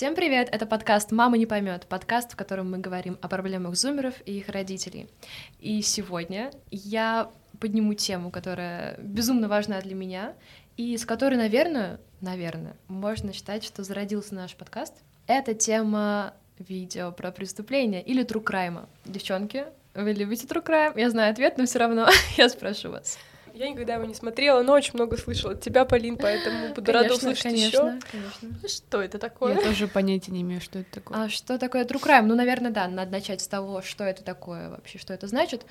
Всем 0.00 0.14
привет! 0.14 0.48
Это 0.50 0.64
подкаст 0.64 1.12
«Мама 1.12 1.36
не 1.36 1.44
поймет», 1.44 1.84
подкаст, 1.86 2.32
в 2.32 2.36
котором 2.36 2.70
мы 2.70 2.78
говорим 2.78 3.18
о 3.20 3.28
проблемах 3.28 3.74
зумеров 3.74 4.14
и 4.24 4.38
их 4.38 4.48
родителей. 4.48 5.10
И 5.58 5.82
сегодня 5.82 6.52
я 6.70 7.30
подниму 7.60 7.92
тему, 7.92 8.30
которая 8.30 8.96
безумно 8.96 9.46
важна 9.46 9.78
для 9.82 9.94
меня, 9.94 10.32
и 10.78 10.96
с 10.96 11.04
которой, 11.04 11.34
наверное, 11.34 12.00
наверное, 12.22 12.76
можно 12.88 13.34
считать, 13.34 13.62
что 13.62 13.84
зародился 13.84 14.34
наш 14.34 14.56
подкаст. 14.56 14.94
Это 15.26 15.52
тема 15.52 16.32
видео 16.58 17.12
про 17.12 17.30
преступления 17.30 18.00
или 18.00 18.24
true 18.24 18.42
crime. 18.42 18.88
Девчонки, 19.04 19.66
вы 19.92 20.12
любите 20.12 20.46
true 20.46 20.64
crime? 20.64 20.98
Я 20.98 21.10
знаю 21.10 21.30
ответ, 21.30 21.58
но 21.58 21.66
все 21.66 21.78
равно 21.78 22.08
я 22.38 22.48
спрошу 22.48 22.90
вас. 22.90 23.18
Я 23.60 23.68
никогда 23.68 23.96
его 23.96 24.06
не 24.06 24.14
смотрела, 24.14 24.62
но 24.62 24.72
очень 24.72 24.92
много 24.94 25.18
слышала 25.18 25.52
от 25.52 25.60
тебя, 25.60 25.84
Полин, 25.84 26.16
поэтому 26.16 26.72
буду 26.72 26.92
рада 26.92 27.12
услышать 27.12 27.52
еще. 27.52 27.98
Конечно, 28.10 28.66
Что 28.66 29.02
это 29.02 29.18
такое? 29.18 29.54
Я 29.54 29.60
тоже 29.60 29.86
понятия 29.86 30.32
не 30.32 30.40
имею, 30.40 30.62
что 30.62 30.78
это 30.78 30.90
такое. 30.90 31.24
А 31.24 31.28
что 31.28 31.58
такое 31.58 31.84
true 31.84 32.02
crime? 32.02 32.22
Ну, 32.22 32.34
наверное, 32.34 32.70
да, 32.70 32.88
надо 32.88 33.12
начать 33.12 33.42
с 33.42 33.48
того, 33.48 33.82
что 33.82 34.04
это 34.04 34.24
такое 34.24 34.70
вообще, 34.70 34.96
что 34.96 35.12
это 35.12 35.26
значит. 35.26 35.66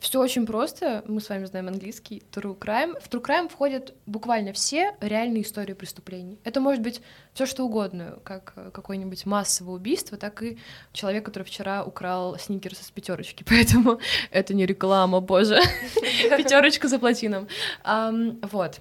Все 0.00 0.18
очень 0.18 0.46
просто. 0.46 1.04
Мы 1.06 1.20
с 1.20 1.28
вами 1.28 1.44
знаем 1.44 1.68
английский. 1.68 2.22
True 2.32 2.58
crime. 2.58 2.98
В 3.00 3.08
true 3.10 3.22
crime 3.22 3.48
входят 3.50 3.94
буквально 4.06 4.54
все 4.54 4.96
реальные 5.00 5.42
истории 5.42 5.74
преступлений. 5.74 6.38
Это 6.42 6.60
может 6.60 6.82
быть 6.82 7.02
все 7.34 7.44
что 7.44 7.64
угодно, 7.64 8.18
как 8.24 8.54
какое-нибудь 8.72 9.26
массовое 9.26 9.74
убийство, 9.74 10.16
так 10.16 10.42
и 10.42 10.58
человек, 10.92 11.26
который 11.26 11.44
вчера 11.44 11.84
украл 11.84 12.38
сникерс 12.38 12.80
из 12.80 12.90
пятерочки. 12.90 13.44
Поэтому 13.48 14.00
это 14.30 14.54
не 14.54 14.64
реклама, 14.64 15.20
боже. 15.20 15.60
Пятерочка 16.36 16.88
за 16.88 16.98
платином. 16.98 17.46
Вот. 17.84 18.80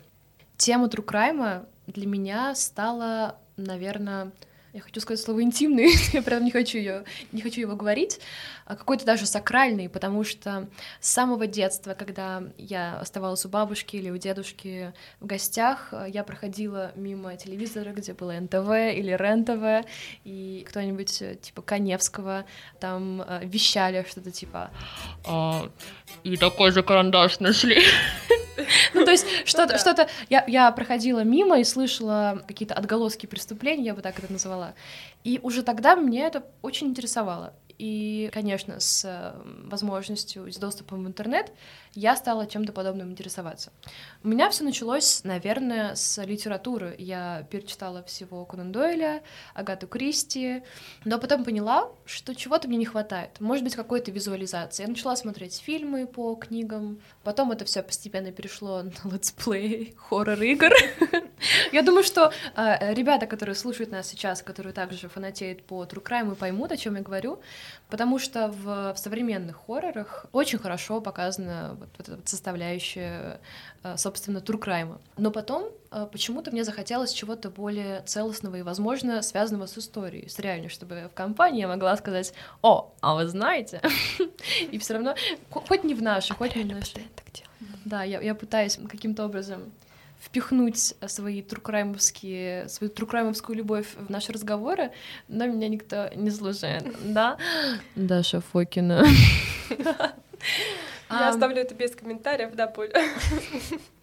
Тема 0.55 0.87
true 0.87 1.05
crime 1.05 1.65
для 1.87 2.07
меня 2.07 2.55
стала, 2.55 3.37
наверное, 3.57 4.31
я 4.73 4.81
хочу 4.81 4.99
сказать 5.01 5.23
слово 5.23 5.41
интимный, 5.41 5.91
я 6.13 6.21
прям 6.21 6.43
не 6.43 6.51
хочу 6.51 6.77
ее, 6.77 7.03
не 7.31 7.41
хочу 7.41 7.61
его 7.61 7.75
говорить, 7.75 8.19
а 8.65 8.75
какой-то 8.75 9.05
даже 9.05 9.25
сакральный, 9.25 9.89
потому 9.89 10.23
что 10.23 10.67
с 10.99 11.09
самого 11.09 11.47
детства, 11.47 11.95
когда 11.95 12.43
я 12.57 12.99
оставалась 12.99 13.45
у 13.45 13.49
бабушки 13.49 13.95
или 13.95 14.09
у 14.11 14.17
дедушки 14.17 14.93
в 15.19 15.25
гостях, 15.25 15.93
я 16.07 16.23
проходила 16.23 16.91
мимо 16.95 17.35
телевизора, 17.35 17.91
где 17.91 18.13
было 18.13 18.33
НТВ 18.39 18.69
или 18.95 19.11
РЕН-ТВ, 19.11 19.87
и 20.23 20.65
кто-нибудь 20.69 21.41
типа 21.41 21.61
Коневского 21.61 22.45
там 22.79 23.21
э, 23.21 23.41
вещали 23.43 24.05
что-то 24.07 24.31
типа 24.31 24.69
а, 25.27 25.69
«И 26.23 26.37
такой 26.37 26.71
же 26.71 26.83
карандаш 26.83 27.39
нашли». 27.39 27.81
Ну, 28.93 29.05
то 29.05 29.11
есть 29.11 29.25
что-то, 29.45 29.77
что-то... 29.77 30.09
Я, 30.29 30.43
я 30.47 30.71
проходила 30.71 31.23
мимо 31.23 31.59
и 31.59 31.63
слышала 31.63 32.43
какие-то 32.47 32.75
отголоски 32.75 33.25
преступлений, 33.25 33.85
я 33.85 33.93
бы 33.93 34.01
так 34.01 34.19
это 34.19 34.31
называла. 34.31 34.68
И 35.23 35.39
уже 35.43 35.63
тогда 35.63 35.95
мне 35.95 36.23
это 36.23 36.45
очень 36.61 36.87
интересовало. 36.87 37.53
И, 37.79 38.29
конечно, 38.33 38.81
с 38.81 39.35
возможностью, 39.63 40.51
с 40.51 40.57
доступом 40.57 41.05
в 41.05 41.07
интернет 41.07 41.51
я 41.93 42.15
стала 42.17 42.45
чем-то 42.45 42.73
подобным 42.73 43.11
интересоваться. 43.11 43.71
У 44.21 44.27
меня 44.27 44.49
все 44.49 44.65
началось, 44.65 45.23
наверное, 45.23 45.95
с 45.95 46.21
литературы. 46.23 46.93
Я 46.99 47.47
перечитала 47.49 48.03
всего 48.03 48.45
Конан 48.45 48.73
Дойля, 48.73 49.23
Агату 49.53 49.87
Кристи, 49.87 50.61
но 51.05 51.19
потом 51.19 51.45
поняла, 51.45 51.89
что 52.05 52.35
чего-то 52.35 52.67
мне 52.67 52.77
не 52.77 52.85
хватает. 52.85 53.39
Может 53.39 53.63
быть, 53.63 53.75
какой-то 53.75 54.11
визуализации. 54.11 54.83
Я 54.83 54.89
начала 54.89 55.15
смотреть 55.15 55.59
фильмы 55.59 56.05
по 56.05 56.35
книгам, 56.35 56.99
потом 57.23 57.51
это 57.51 57.63
все 57.63 57.81
постепенно 57.81 58.31
перешло 58.31 58.83
на 59.03 59.09
let's 59.09 59.52
play 59.52 59.87
и 59.87 59.95
хоррор-игр. 59.97 60.71
Я 61.71 61.81
думаю, 61.81 62.03
что 62.03 62.33
э, 62.55 62.93
ребята, 62.93 63.25
которые 63.25 63.55
слушают 63.55 63.91
нас 63.91 64.07
сейчас, 64.07 64.41
которые 64.41 64.73
также 64.73 65.07
фанатеют 65.07 65.63
по 65.63 65.83
True 65.85 66.03
Crime, 66.03 66.35
поймут, 66.35 66.71
о 66.73 66.77
чем 66.77 66.95
я 66.95 67.01
говорю, 67.01 67.39
потому 67.89 68.19
что 68.19 68.49
в, 68.49 68.93
в 68.93 68.97
современных 68.97 69.57
хоррорах 69.65 70.25
очень 70.31 70.59
хорошо 70.59 71.01
показана 71.01 71.75
вот, 71.79 71.89
вот 71.97 72.07
эта 72.07 72.17
вот 72.17 72.27
составляющая, 72.27 73.39
э, 73.83 73.97
собственно, 73.97 74.41
true 74.41 74.62
crime 74.62 74.89
а. 74.89 74.99
Но 75.17 75.31
потом 75.31 75.69
э, 75.91 76.07
почему-то 76.11 76.51
мне 76.51 76.63
захотелось 76.63 77.11
чего-то 77.11 77.49
более 77.49 78.01
целостного 78.01 78.57
и, 78.57 78.61
возможно, 78.61 79.21
связанного 79.21 79.65
с 79.65 79.77
историей, 79.77 80.27
с 80.27 80.39
реальностью, 80.39 80.69
чтобы 80.69 81.09
в 81.11 81.15
компании 81.15 81.61
я 81.61 81.67
могла 81.67 81.95
сказать, 81.97 82.33
о, 82.61 82.93
а 83.01 83.15
вы 83.15 83.27
знаете? 83.27 83.81
И 84.71 84.77
все 84.77 84.93
равно, 84.93 85.15
хоть 85.49 85.83
не 85.83 85.93
в 85.93 86.01
нашей, 86.01 86.35
хоть 86.35 86.55
не 86.55 86.63
в 86.63 86.67
нашей. 86.67 87.07
Да, 87.85 88.03
я, 88.03 88.21
я 88.21 88.35
пытаюсь 88.35 88.79
каким-то 88.89 89.25
образом 89.25 89.71
впихнуть 90.19 90.93
свои 91.07 91.41
true 91.41 91.73
crime 91.73 92.12
овские, 92.12 92.67
свою 92.69 92.91
true 92.91 93.08
crime 93.08 93.28
овскую 93.28 93.57
любовь 93.57 93.87
в 93.95 94.09
наши 94.09 94.31
разговоры, 94.31 94.91
но 95.27 95.47
меня 95.47 95.67
никто 95.69 96.09
не 96.15 96.29
слушает, 96.29 96.85
да? 97.03 97.37
Даша 97.95 98.41
Фокина. 98.41 99.05
Я 101.09 101.29
оставлю 101.29 101.57
это 101.57 101.73
без 101.73 101.95
комментариев, 101.95 102.53
да, 102.53 102.67
Поль. 102.67 102.91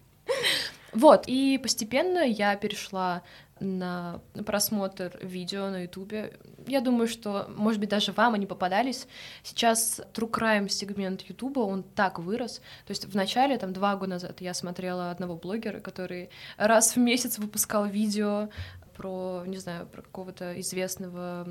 Вот, 0.97 1.25
и 1.27 1.59
постепенно 1.61 2.25
я 2.25 2.55
перешла 2.55 3.21
на 3.59 4.19
просмотр 4.47 5.19
видео 5.21 5.69
на 5.69 5.83
Ютубе. 5.83 6.33
Я 6.65 6.81
думаю, 6.81 7.07
что, 7.07 7.45
может 7.55 7.79
быть, 7.79 7.89
даже 7.89 8.13
вам 8.13 8.33
они 8.33 8.47
попадались. 8.47 9.07
Сейчас 9.43 10.01
True 10.13 10.27
Crime 10.27 10.69
сегмент 10.69 11.21
Ютуба, 11.21 11.59
он 11.59 11.83
так 11.83 12.17
вырос. 12.17 12.61
То 12.87 12.91
есть 12.91 13.05
в 13.05 13.15
начале, 13.15 13.59
там, 13.59 13.73
два 13.73 13.95
года 13.95 14.13
назад 14.13 14.41
я 14.41 14.55
смотрела 14.55 15.11
одного 15.11 15.35
блогера, 15.35 15.81
который 15.81 16.31
раз 16.57 16.95
в 16.95 16.97
месяц 16.97 17.37
выпускал 17.37 17.85
видео 17.85 18.49
про, 18.95 19.43
не 19.45 19.57
знаю, 19.57 19.85
про 19.85 20.01
какого-то 20.01 20.59
известного 20.59 21.47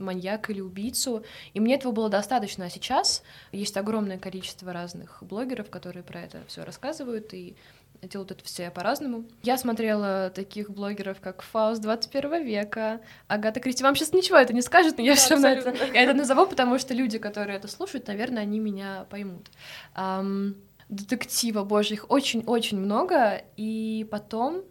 маньяка 0.00 0.50
или 0.50 0.60
убийцу, 0.60 1.22
и 1.54 1.60
мне 1.60 1.76
этого 1.76 1.92
было 1.92 2.08
достаточно. 2.08 2.64
А 2.64 2.70
сейчас 2.70 3.22
есть 3.52 3.76
огромное 3.76 4.18
количество 4.18 4.72
разных 4.72 5.22
блогеров, 5.22 5.70
которые 5.70 6.02
про 6.02 6.22
это 6.22 6.42
все 6.48 6.64
рассказывают, 6.64 7.32
и 7.32 7.54
делают 8.02 8.30
это 8.30 8.44
все 8.44 8.70
по-разному. 8.70 9.24
Я 9.42 9.58
смотрела 9.58 10.30
таких 10.34 10.70
блогеров, 10.70 11.20
как 11.20 11.42
Фауст 11.42 11.82
21 11.82 12.44
века, 12.44 13.00
Агата 13.28 13.60
Кристи. 13.60 13.82
Вам 13.82 13.94
сейчас 13.96 14.12
ничего 14.12 14.38
это 14.38 14.52
не 14.52 14.62
скажет, 14.62 14.98
но 14.98 15.04
я 15.04 15.12
да, 15.12 15.16
все 15.16 15.30
равно 15.30 15.48
это, 15.48 15.70
я 15.92 16.02
это 16.02 16.14
назову, 16.14 16.46
потому 16.46 16.78
что 16.78 16.94
люди, 16.94 17.18
которые 17.18 17.56
это 17.56 17.68
слушают, 17.68 18.06
наверное, 18.06 18.42
они 18.42 18.58
меня 18.58 19.06
поймут. 19.10 19.48
Um, 19.94 20.54
детектива, 20.88 21.64
боже, 21.64 21.94
их 21.94 22.10
очень-очень 22.10 22.78
много, 22.78 23.44
и 23.56 24.06
потом 24.10 24.64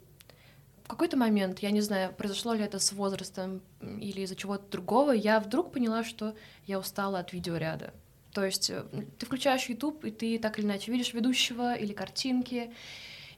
в 0.84 0.88
какой-то 0.90 1.18
момент, 1.18 1.60
я 1.60 1.72
не 1.72 1.82
знаю, 1.82 2.14
произошло 2.14 2.54
ли 2.54 2.64
это 2.64 2.80
с 2.80 2.92
возрастом 2.92 3.62
или 3.80 4.22
из-за 4.22 4.36
чего-то 4.36 4.70
другого, 4.72 5.12
я 5.12 5.40
вдруг 5.40 5.72
поняла, 5.72 6.04
что 6.04 6.36
я 6.66 6.80
устала 6.80 7.20
от 7.20 7.32
видеоряда. 7.32 7.94
То 8.34 8.44
есть 8.44 8.70
э, 8.70 8.84
ты 9.18 9.26
включаешь 9.26 9.70
YouTube, 9.70 10.06
и 10.06 10.12
ты 10.12 10.40
так 10.40 10.60
или 10.60 10.66
иначе 10.66 10.92
видишь 10.92 11.14
ведущего 11.14 11.76
или 11.76 11.94
картинки, 11.94 12.72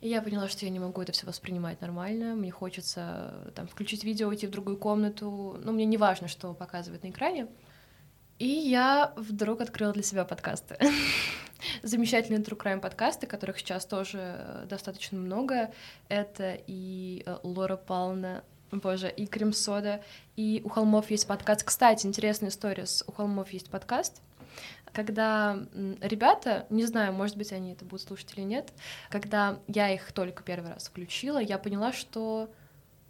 и 0.01 0.09
я 0.09 0.22
поняла, 0.22 0.50
что 0.50 0.66
я 0.66 0.72
не 0.72 0.79
могу 0.79 1.01
это 1.01 1.12
все 1.12 1.28
воспринимать 1.28 1.79
нормально. 1.79 2.35
Мне 2.35 2.51
хочется 2.51 3.51
там 3.56 3.67
включить 3.67 4.03
видео, 4.03 4.28
уйти 4.29 4.47
в 4.47 4.51
другую 4.51 4.78
комнату. 4.78 5.59
Ну, 5.63 5.72
мне 5.72 5.85
не 5.85 5.97
важно, 5.97 6.28
что 6.28 6.53
показывает 6.53 7.03
на 7.03 7.09
экране. 7.09 7.47
И 8.39 8.47
я 8.47 9.13
вдруг 9.16 9.62
открыла 9.62 9.94
для 9.94 10.01
себя 10.01 10.25
подкасты. 10.25 10.75
Замечательные 11.84 12.41
True 12.41 12.57
Crime 12.57 12.79
подкасты, 12.79 13.28
которых 13.28 13.59
сейчас 13.59 13.85
тоже 13.85 14.66
достаточно 14.67 15.19
много. 15.19 15.72
Это 16.09 16.57
и 16.66 17.22
э, 17.28 17.38
Лора 17.44 17.78
Пална, 17.78 18.44
боже, 18.72 19.12
и 19.12 19.28
Крем 19.28 19.53
Сода, 19.53 20.03
и 20.35 20.63
у 20.66 20.69
Холмов 20.69 21.12
есть 21.12 21.28
подкаст. 21.28 21.63
Кстати, 21.63 22.07
интересная 22.07 22.50
история, 22.50 22.85
у 23.06 23.12
Холмов 23.12 23.51
есть 23.51 23.69
подкаст, 23.69 24.23
когда 24.94 25.57
ребята, 26.02 26.66
не 26.69 26.85
знаю, 26.85 27.13
может 27.13 27.38
быть, 27.38 27.51
они 27.51 27.74
это 27.74 27.86
будут 27.86 28.07
слушать 28.07 28.33
или 28.36 28.44
нет, 28.44 28.71
когда 29.10 29.60
я 29.68 29.94
их 29.94 30.12
только 30.12 30.44
первый 30.44 30.74
раз 30.74 30.88
включила, 30.88 31.39
я 31.39 31.57
поняла, 31.57 31.94
что 31.94 32.50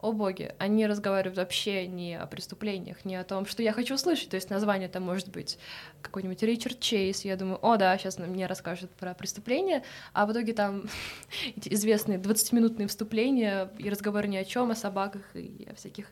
о 0.01 0.11
боги, 0.11 0.53
они 0.57 0.88
разговаривают 0.88 1.38
вообще 1.38 1.85
не 1.85 2.15
о 2.15 2.25
преступлениях, 2.25 3.06
не 3.06 3.15
о 3.15 3.23
том, 3.23 3.45
что 3.45 3.61
я 3.61 3.71
хочу 3.71 3.95
услышать. 3.95 4.29
То 4.29 4.35
есть 4.35 4.50
название 4.50 4.89
там 4.89 5.03
может 5.03 5.29
быть 5.29 5.59
какой-нибудь 6.01 6.41
Ричард 6.41 6.79
Чейз. 6.79 7.23
Я 7.23 7.35
думаю, 7.35 7.59
о 7.63 7.77
да, 7.77 7.95
сейчас 7.97 8.17
мне 8.17 8.47
расскажут 8.47 8.89
про 8.91 9.13
преступление. 9.13 9.83
А 10.13 10.25
в 10.25 10.31
итоге 10.31 10.53
там 10.53 10.85
эти 11.56 11.71
известные 11.73 12.17
20-минутные 12.17 12.88
вступления 12.88 13.69
и 13.77 13.89
разговоры 13.89 14.27
ни 14.27 14.38
о 14.38 14.44
чем, 14.44 14.71
о 14.71 14.75
собаках 14.75 15.23
и 15.35 15.67
о 15.71 15.75
всяких 15.75 16.07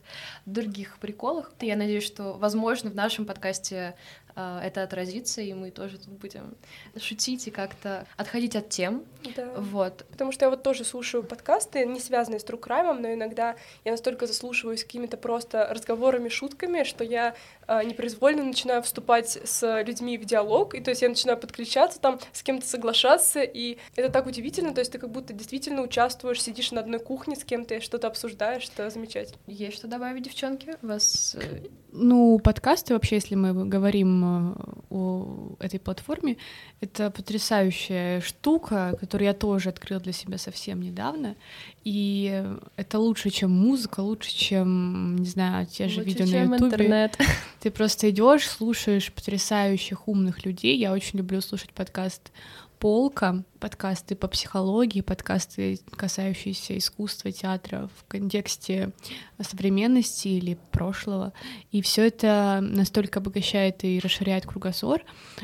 других 0.45 0.99
приколах. 0.99 1.51
И 1.59 1.65
я 1.65 1.75
надеюсь, 1.75 2.05
что, 2.05 2.33
возможно, 2.33 2.91
в 2.91 2.95
нашем 2.95 3.25
подкасте 3.25 3.95
это 4.35 4.83
отразится, 4.83 5.41
и 5.41 5.53
мы 5.53 5.71
тоже 5.71 5.97
тут 5.97 6.09
будем 6.09 6.55
шутить 6.97 7.47
и 7.47 7.51
как-то 7.51 8.05
отходить 8.17 8.55
от 8.55 8.69
тем. 8.69 9.03
Да. 9.35 9.51
Вот. 9.57 10.05
Потому 10.11 10.31
что 10.31 10.45
я 10.45 10.49
вот 10.49 10.63
тоже 10.63 10.83
слушаю 10.85 11.23
подкасты, 11.23 11.85
не 11.85 11.99
связанные 11.99 12.39
с 12.39 12.45
true 12.45 12.59
crime, 12.59 12.97
но 12.99 13.13
иногда 13.13 13.55
я 13.83 13.91
настолько 13.91 14.27
заслушиваюсь 14.27 14.83
какими-то 14.83 15.17
просто 15.17 15.67
разговорами, 15.71 16.29
шутками, 16.29 16.83
что 16.83 17.03
я 17.03 17.35
э, 17.67 17.83
непроизвольно 17.83 18.43
начинаю 18.43 18.81
вступать 18.81 19.39
с 19.43 19.83
людьми 19.83 20.17
в 20.17 20.25
диалог, 20.25 20.73
и 20.75 20.81
то 20.81 20.91
есть 20.91 21.01
я 21.01 21.09
начинаю 21.09 21.37
подключаться 21.37 21.99
там, 21.99 22.19
с 22.31 22.43
кем-то 22.43 22.65
соглашаться, 22.67 23.41
и 23.41 23.77
это 23.95 24.09
так 24.09 24.25
удивительно, 24.25 24.73
то 24.73 24.79
есть 24.79 24.91
ты 24.91 24.99
как 24.99 25.09
будто 25.11 25.33
действительно 25.33 25.81
участвуешь, 25.81 26.41
сидишь 26.41 26.71
на 26.71 26.81
одной 26.81 26.99
кухне 26.99 27.35
с 27.35 27.43
кем-то 27.43 27.75
и 27.75 27.79
что-то 27.79 28.07
обсуждаешь, 28.07 28.69
это 28.73 28.89
замечательно. 28.89 29.39
Есть 29.47 29.77
что 29.77 29.87
добавить, 29.87 30.23
девчонки? 30.23 30.75
У 30.81 30.87
вас... 30.87 31.35
э, 31.39 31.67
Ну, 31.91 32.39
подкасты 32.39 32.93
вообще, 32.93 33.15
если 33.15 33.35
мы 33.35 33.65
говорим 33.65 34.18
э, 34.23 34.55
о 34.89 35.55
этой 35.59 35.79
платформе, 35.79 36.37
это 36.81 37.11
потрясающая 37.11 38.21
штука, 38.21 38.95
которую 38.99 39.27
я 39.27 39.33
тоже 39.33 39.69
открыла 39.69 40.01
для 40.01 40.13
себя 40.13 40.37
совсем 40.37 40.81
недавно. 40.81 41.35
И 41.83 42.43
это 42.75 42.99
лучше, 42.99 43.29
чем 43.29 43.51
музыка, 43.51 44.01
лучше, 44.01 44.31
чем, 44.31 45.17
не 45.17 45.27
знаю, 45.27 45.65
те 45.65 45.87
же 45.87 46.01
лучше, 46.01 46.09
видео 46.09 46.25
на 46.25 46.55
Ютубе. 46.55 46.65
интернет. 46.65 47.17
Ты 47.59 47.71
просто 47.71 48.09
идешь, 48.09 48.47
слушаешь 48.47 49.11
потрясающих 49.11 50.07
умных 50.07 50.45
людей. 50.45 50.77
Я 50.77 50.93
очень 50.93 51.19
люблю 51.19 51.41
слушать 51.41 51.71
подкаст 51.71 52.31
Полка, 52.79 53.43
подкасты 53.59 54.15
по 54.15 54.29
психологии, 54.29 55.01
подкасты, 55.01 55.81
касающиеся 55.97 56.77
искусства, 56.77 57.29
театра 57.29 57.89
в 57.97 58.05
контексте 58.07 58.93
современности 59.41 60.29
или 60.29 60.57
прошлого. 60.71 61.33
И 61.71 61.81
все 61.81 62.07
это 62.07 62.59
настолько 62.61 63.19
обогащает 63.19 63.83
и 63.83 63.99
расширяет 63.99 64.45
кругозор, 64.45 65.01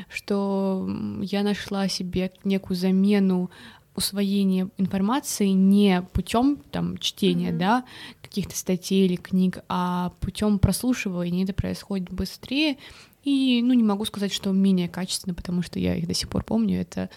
что 0.08 0.88
я 1.20 1.42
нашла 1.42 1.88
себе 1.88 2.32
некую 2.44 2.74
замену 2.74 3.50
усвоения 3.96 4.68
информации 4.78 5.48
не 5.48 6.02
путем 6.12 6.58
там 6.70 6.98
чтения, 6.98 7.50
Мгм. 7.50 7.58
да, 7.58 7.84
каких-то 8.22 8.56
статей 8.56 9.06
или 9.06 9.16
книг, 9.16 9.58
а 9.68 10.12
путем 10.20 10.58
прослушивания. 10.58 11.44
Это 11.44 11.52
происходит 11.54 12.10
быстрее. 12.10 12.76
И, 13.24 13.60
ну, 13.64 13.72
не 13.74 13.82
могу 13.82 14.04
сказать, 14.04 14.32
что 14.32 14.52
менее 14.52 14.88
качественно, 14.88 15.34
потому 15.34 15.62
что 15.62 15.78
я 15.80 15.96
их 15.96 16.06
до 16.06 16.14
сих 16.14 16.28
пор 16.28 16.44
помню. 16.44 16.80
Это 16.80 17.10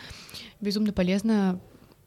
безумно 0.60 0.92
полезно 0.92 1.60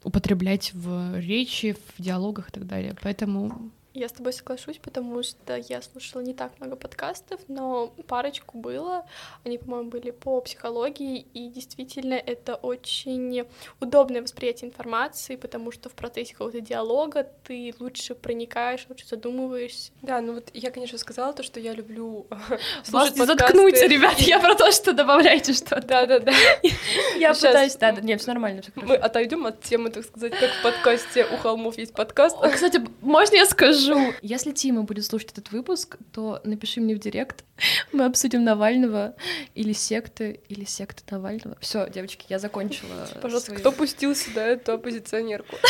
употреблять 0.03 0.71
в 0.73 1.19
речи, 1.19 1.77
в 1.97 2.01
диалогах 2.01 2.49
и 2.49 2.51
так 2.51 2.67
далее. 2.67 2.95
Поэтому 3.01 3.71
Я 3.93 4.09
с 4.09 4.11
тобой 4.11 4.33
соглашусь, 4.33 4.79
потому 4.79 5.21
что 5.21 5.55
я 5.55 5.79
слушала 5.83 6.21
не 6.21 6.33
так 6.33 6.51
много 6.59 6.75
подкастов, 6.75 7.39
но 7.47 7.93
парочку 8.07 8.57
было. 8.57 9.05
Они, 9.45 9.59
по-моему, 9.59 9.91
были 9.91 10.09
по 10.09 10.41
психологии, 10.41 11.27
и 11.35 11.47
действительно 11.47 12.15
это 12.15 12.55
очень 12.55 13.45
удобное 13.79 14.23
восприятие 14.23 14.71
информации, 14.71 15.35
потому 15.35 15.71
что 15.71 15.89
в 15.89 15.93
процессе 15.93 16.33
какого-то 16.33 16.59
диалога 16.59 17.29
ты 17.43 17.71
лучше 17.79 18.15
проникаешь, 18.15 18.87
лучше 18.89 19.05
задумываешься. 19.05 19.91
Да, 20.01 20.21
ну 20.21 20.33
вот 20.33 20.49
я, 20.55 20.71
конечно, 20.71 20.97
сказала 20.97 21.31
то, 21.33 21.43
что 21.43 21.59
я 21.59 21.73
люблю 21.73 22.25
слушать 22.83 23.15
подкасты. 23.15 23.43
заткнуть, 23.43 23.79
ребят, 23.79 24.17
я 24.21 24.39
про 24.39 24.55
то, 24.55 24.71
что 24.71 24.93
добавляйте 24.93 25.53
что-то. 25.53 25.85
Да-да-да. 25.85 26.31
Я 27.17 27.33
пытаюсь... 27.33 27.75
Да, 27.75 27.91
да, 27.91 28.01
нет, 28.01 28.21
все 28.21 28.31
нормально, 28.31 28.63
Мы 28.75 28.95
отойдем 28.95 29.45
от 29.45 29.61
темы, 29.61 29.91
так 29.91 30.03
сказать, 30.03 30.33
как 30.33 30.49
в 30.49 30.63
подкасте 30.63 31.25
«У 31.25 31.37
холмов 31.37 31.77
есть 31.77 31.93
подкаст». 31.93 32.37
Кстати, 32.41 32.83
можно 33.01 33.35
я 33.35 33.45
скажу? 33.45 33.82
Если 34.21 34.51
Тима 34.51 34.83
будет 34.83 35.05
слушать 35.05 35.31
этот 35.31 35.51
выпуск, 35.51 35.97
то 36.11 36.41
напиши 36.43 36.81
мне 36.81 36.95
в 36.95 36.99
директ. 36.99 37.43
Мы 37.91 38.05
обсудим 38.05 38.43
Навального 38.43 39.15
или 39.55 39.73
секты, 39.73 40.41
или 40.49 40.63
секты 40.65 41.03
Навального. 41.09 41.57
Все, 41.59 41.89
девочки, 41.89 42.25
я 42.29 42.39
закончила. 42.39 43.07
Пожалуйста, 43.21 43.47
свою- 43.51 43.59
кто 43.59 43.71
пустил 43.71 44.15
сюда 44.15 44.45
эту 44.47 44.73
оппозиционерку? 44.73 45.55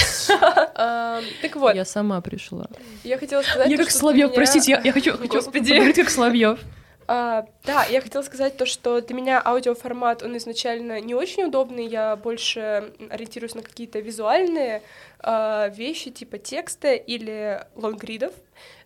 Так 1.41 1.55
вот, 1.55 1.75
Я 1.75 1.85
сама 1.85 2.21
пришла. 2.21 2.67
я 3.03 3.17
хотела 3.17 3.41
сказать... 3.41 3.69
Я 3.69 3.77
как 3.77 3.91
Соловьев, 3.91 4.33
простите, 4.33 4.79
я, 4.83 4.91
хочу, 4.91 5.17
поговорить 5.17 5.95
как 5.95 6.09
Соловьев. 6.09 6.59
А, 7.07 7.45
да, 7.63 7.85
я 7.85 8.01
хотела 8.01 8.21
сказать 8.21 8.57
то, 8.57 8.65
что 8.65 9.01
для 9.01 9.15
меня 9.15 9.41
аудиоформат, 9.43 10.23
он 10.23 10.37
изначально 10.37 11.01
не 11.01 11.15
очень 11.15 11.43
удобный, 11.43 11.85
я 11.85 12.15
больше 12.15 12.93
ориентируюсь 13.09 13.55
на 13.55 13.61
какие-то 13.61 13.99
визуальные 13.99 14.81
а, 15.19 15.67
вещи, 15.69 16.11
типа 16.11 16.37
текста 16.37 16.93
или 16.93 17.65
лонгридов, 17.75 18.33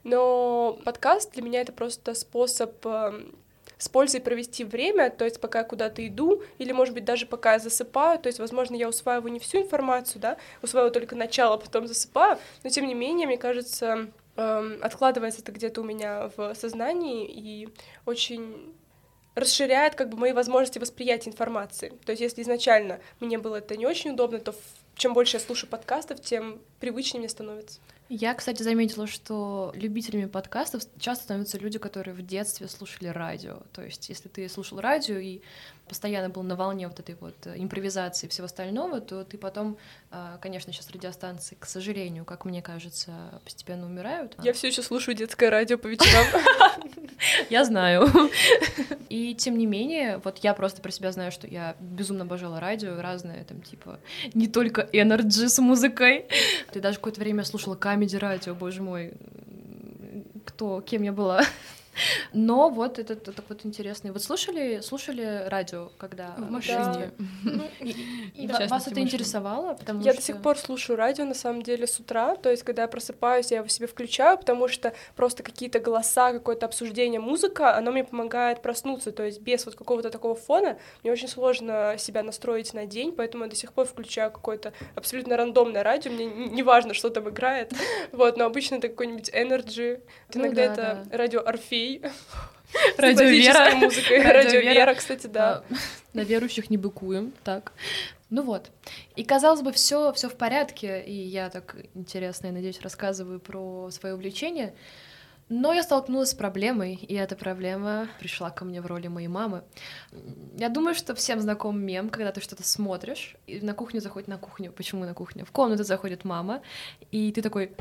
но 0.03 0.79
подкаст 0.83 1.33
для 1.33 1.43
меня 1.43 1.61
это 1.61 1.71
просто 1.71 2.15
способ 2.15 2.73
а, 2.85 3.13
с 3.77 3.89
пользой 3.89 4.21
провести 4.21 4.63
время, 4.63 5.11
то 5.11 5.25
есть 5.25 5.39
пока 5.39 5.59
я 5.59 5.65
куда-то 5.65 6.05
иду, 6.07 6.41
или, 6.57 6.71
может 6.71 6.95
быть, 6.95 7.05
даже 7.05 7.27
пока 7.27 7.53
я 7.53 7.59
засыпаю, 7.59 8.17
то 8.17 8.27
есть, 8.27 8.39
возможно, 8.39 8.75
я 8.75 8.89
усваиваю 8.89 9.31
не 9.31 9.39
всю 9.39 9.59
информацию, 9.59 10.21
да, 10.21 10.37
усваиваю 10.63 10.91
только 10.91 11.15
начало, 11.15 11.55
а 11.55 11.57
потом 11.57 11.87
засыпаю, 11.87 12.39
но, 12.63 12.69
тем 12.71 12.87
не 12.87 12.95
менее, 12.95 13.27
мне 13.27 13.37
кажется, 13.37 14.07
эм, 14.37 14.79
откладывается 14.81 15.41
это 15.41 15.51
где-то 15.51 15.81
у 15.81 15.83
меня 15.83 16.31
в 16.35 16.53
сознании 16.55 17.27
и 17.27 17.69
очень 18.05 18.73
расширяет 19.35 19.95
как 19.95 20.09
бы 20.09 20.17
мои 20.17 20.33
возможности 20.33 20.79
восприятия 20.79 21.29
информации. 21.29 21.93
То 22.05 22.11
есть 22.11 22.21
если 22.21 22.41
изначально 22.41 22.99
мне 23.19 23.37
было 23.37 23.57
это 23.57 23.77
не 23.77 23.85
очень 23.85 24.11
удобно, 24.11 24.39
то 24.39 24.55
чем 24.95 25.13
больше 25.13 25.37
я 25.37 25.41
слушаю 25.41 25.69
подкастов, 25.69 26.21
тем 26.21 26.59
привычнее 26.79 27.19
мне 27.19 27.29
становится. 27.29 27.79
Я, 28.09 28.33
кстати, 28.33 28.63
заметила, 28.63 29.05
что 29.05 29.73
любителями 29.75 30.27
подкастов 30.27 30.83
часто 30.97 31.25
становятся 31.25 31.57
люди, 31.57 31.77
которые 31.77 32.13
в 32.13 32.25
детстве 32.25 32.67
слушали 32.69 33.09
радио. 33.09 33.59
То 33.73 33.83
есть, 33.83 34.07
если 34.07 34.29
ты 34.29 34.47
слушал 34.47 34.79
радио 34.79 35.17
и 35.17 35.41
постоянно 35.87 36.29
был 36.29 36.43
на 36.43 36.55
волне 36.55 36.87
вот 36.87 36.99
этой 36.99 37.15
вот 37.15 37.35
э, 37.45 37.55
импровизации 37.57 38.27
и 38.27 38.29
всего 38.29 38.45
остального, 38.45 39.01
то 39.01 39.23
ты 39.23 39.37
потом, 39.37 39.77
а, 40.11 40.37
конечно, 40.37 40.71
сейчас 40.73 40.89
радиостанции, 40.91 41.55
к 41.59 41.65
сожалению, 41.65 42.25
как 42.25 42.45
мне 42.45 42.61
кажется, 42.61 43.11
постепенно 43.43 43.85
умирают. 43.85 44.35
Я 44.43 44.53
все 44.53 44.67
еще 44.67 44.81
слушаю 44.81 45.15
детское 45.15 45.49
радио 45.49 45.77
по 45.77 45.87
вечерам. 45.87 46.25
Я 47.49 47.65
знаю. 47.65 48.07
И 49.09 49.33
тем 49.35 49.57
не 49.57 49.65
менее, 49.65 50.19
вот 50.23 50.39
я 50.39 50.53
просто 50.53 50.81
про 50.81 50.91
себя 50.91 51.11
знаю, 51.11 51.31
что 51.31 51.47
я 51.47 51.75
безумно 51.79 52.23
обожала 52.23 52.59
радио, 52.59 53.01
разное 53.01 53.43
там 53.45 53.61
типа 53.61 53.99
не 54.33 54.47
только 54.47 54.87
Energy 54.93 55.47
с 55.47 55.59
музыкой. 55.59 56.25
Ты 56.71 56.81
даже 56.81 56.97
какое-то 56.97 57.19
время 57.21 57.43
слушала 57.43 57.75
камеди 57.75 58.17
радио, 58.17 58.53
боже 58.53 58.81
мой, 58.81 59.13
кто, 60.45 60.81
кем 60.81 61.03
я 61.03 61.13
была. 61.13 61.41
Но 62.33 62.69
вот 62.69 62.99
это 62.99 63.15
так 63.15 63.45
вот 63.49 63.65
интересно. 63.65 64.11
Вот 64.13 64.21
слушали, 64.23 64.81
слушали 64.81 65.43
радио, 65.47 65.89
когда 65.97 66.35
в 66.37 66.41
Да. 66.41 66.47
машине. 66.49 67.11
И 68.35 68.47
ва- 68.47 68.65
вас 68.67 68.87
это 68.87 68.99
интересовало? 68.99 69.73
Потому 69.73 70.01
Я 70.01 70.11
что... 70.13 70.21
до 70.21 70.25
сих 70.25 70.41
пор 70.41 70.57
слушаю 70.57 70.97
радио, 70.97 71.25
на 71.25 71.33
самом 71.33 71.61
деле, 71.61 71.87
с 71.87 71.99
утра. 71.99 72.35
То 72.35 72.49
есть, 72.51 72.63
когда 72.63 72.83
я 72.83 72.87
просыпаюсь, 72.87 73.51
я 73.51 73.57
его 73.57 73.67
себе 73.67 73.87
включаю, 73.87 74.37
потому 74.37 74.67
что 74.67 74.93
просто 75.15 75.43
какие-то 75.43 75.79
голоса, 75.79 76.31
какое-то 76.31 76.65
обсуждение, 76.65 77.19
музыка, 77.19 77.75
оно 77.75 77.91
мне 77.91 78.03
помогает 78.03 78.61
проснуться. 78.61 79.11
То 79.11 79.23
есть, 79.23 79.41
без 79.41 79.65
вот 79.65 79.75
какого-то 79.75 80.09
такого 80.09 80.35
фона 80.35 80.77
мне 81.03 81.11
очень 81.11 81.27
сложно 81.27 81.95
себя 81.97 82.23
настроить 82.23 82.73
на 82.73 82.85
день, 82.85 83.11
поэтому 83.11 83.45
я 83.45 83.49
до 83.49 83.55
сих 83.55 83.73
пор 83.73 83.85
включаю 83.85 84.31
какое-то 84.31 84.73
абсолютно 84.95 85.37
рандомное 85.37 85.83
радио. 85.83 86.11
Мне 86.11 86.25
не 86.25 86.63
важно, 86.63 86.93
что 86.93 87.09
там 87.09 87.29
играет. 87.29 87.73
Вот, 88.11 88.37
но 88.37 88.45
обычно 88.45 88.75
это 88.75 88.87
какой-нибудь 88.89 89.29
Energy. 89.29 90.01
Ну 90.33 90.41
Иногда 90.41 90.67
да, 90.67 90.73
это 90.73 91.17
радио 91.17 91.41
Орфей. 91.45 91.86
с 92.95 92.99
Радио 92.99 93.25
Вера. 93.25 93.75
музыкой. 93.75 94.21
Радио. 94.21 94.59
Вера, 94.59 94.93
кстати, 94.93 95.27
да. 95.27 95.63
А, 95.69 95.73
На 96.13 96.21
верующих 96.21 96.69
не 96.69 96.77
быкуем, 96.77 97.33
так. 97.43 97.71
Ну 98.29 98.41
вот. 98.43 98.71
И 99.15 99.23
казалось 99.23 99.61
бы, 99.61 99.71
все, 99.71 100.11
все 100.13 100.27
в 100.27 100.35
порядке, 100.35 101.01
и 101.01 101.13
я 101.13 101.49
так 101.49 101.77
интересно, 101.93 102.47
я 102.47 102.53
надеюсь, 102.53 102.81
рассказываю 102.81 103.39
про 103.39 103.89
свое 103.91 104.15
увлечение. 104.15 104.73
Но 105.49 105.73
я 105.73 105.81
столкнулась 105.81 106.31
с 106.31 106.33
проблемой, 106.33 106.95
и 106.95 107.13
эта 107.13 107.37
проблема 107.37 108.09
пришла 108.19 108.49
ко 108.49 108.65
мне 108.65 108.81
в 108.81 108.85
роли 108.85 109.07
моей 109.07 109.29
мамы. 109.29 109.63
Я 110.57 110.67
думаю, 110.67 110.93
что 110.93 111.15
всем 111.15 111.39
знаком 111.39 111.79
мем, 111.79 112.09
когда 112.09 112.33
ты 112.33 112.41
что-то 112.41 112.63
смотришь, 112.67 113.37
и 113.47 113.61
на 113.61 113.73
кухню 113.73 114.01
заходит 114.01 114.27
на 114.27 114.37
кухню. 114.37 114.73
Почему 114.73 115.05
на 115.05 115.13
кухню? 115.13 115.45
В 115.45 115.51
комнату 115.51 115.85
заходит 115.85 116.25
мама, 116.25 116.61
и 117.11 117.31
ты 117.31 117.41
такой, 117.41 117.71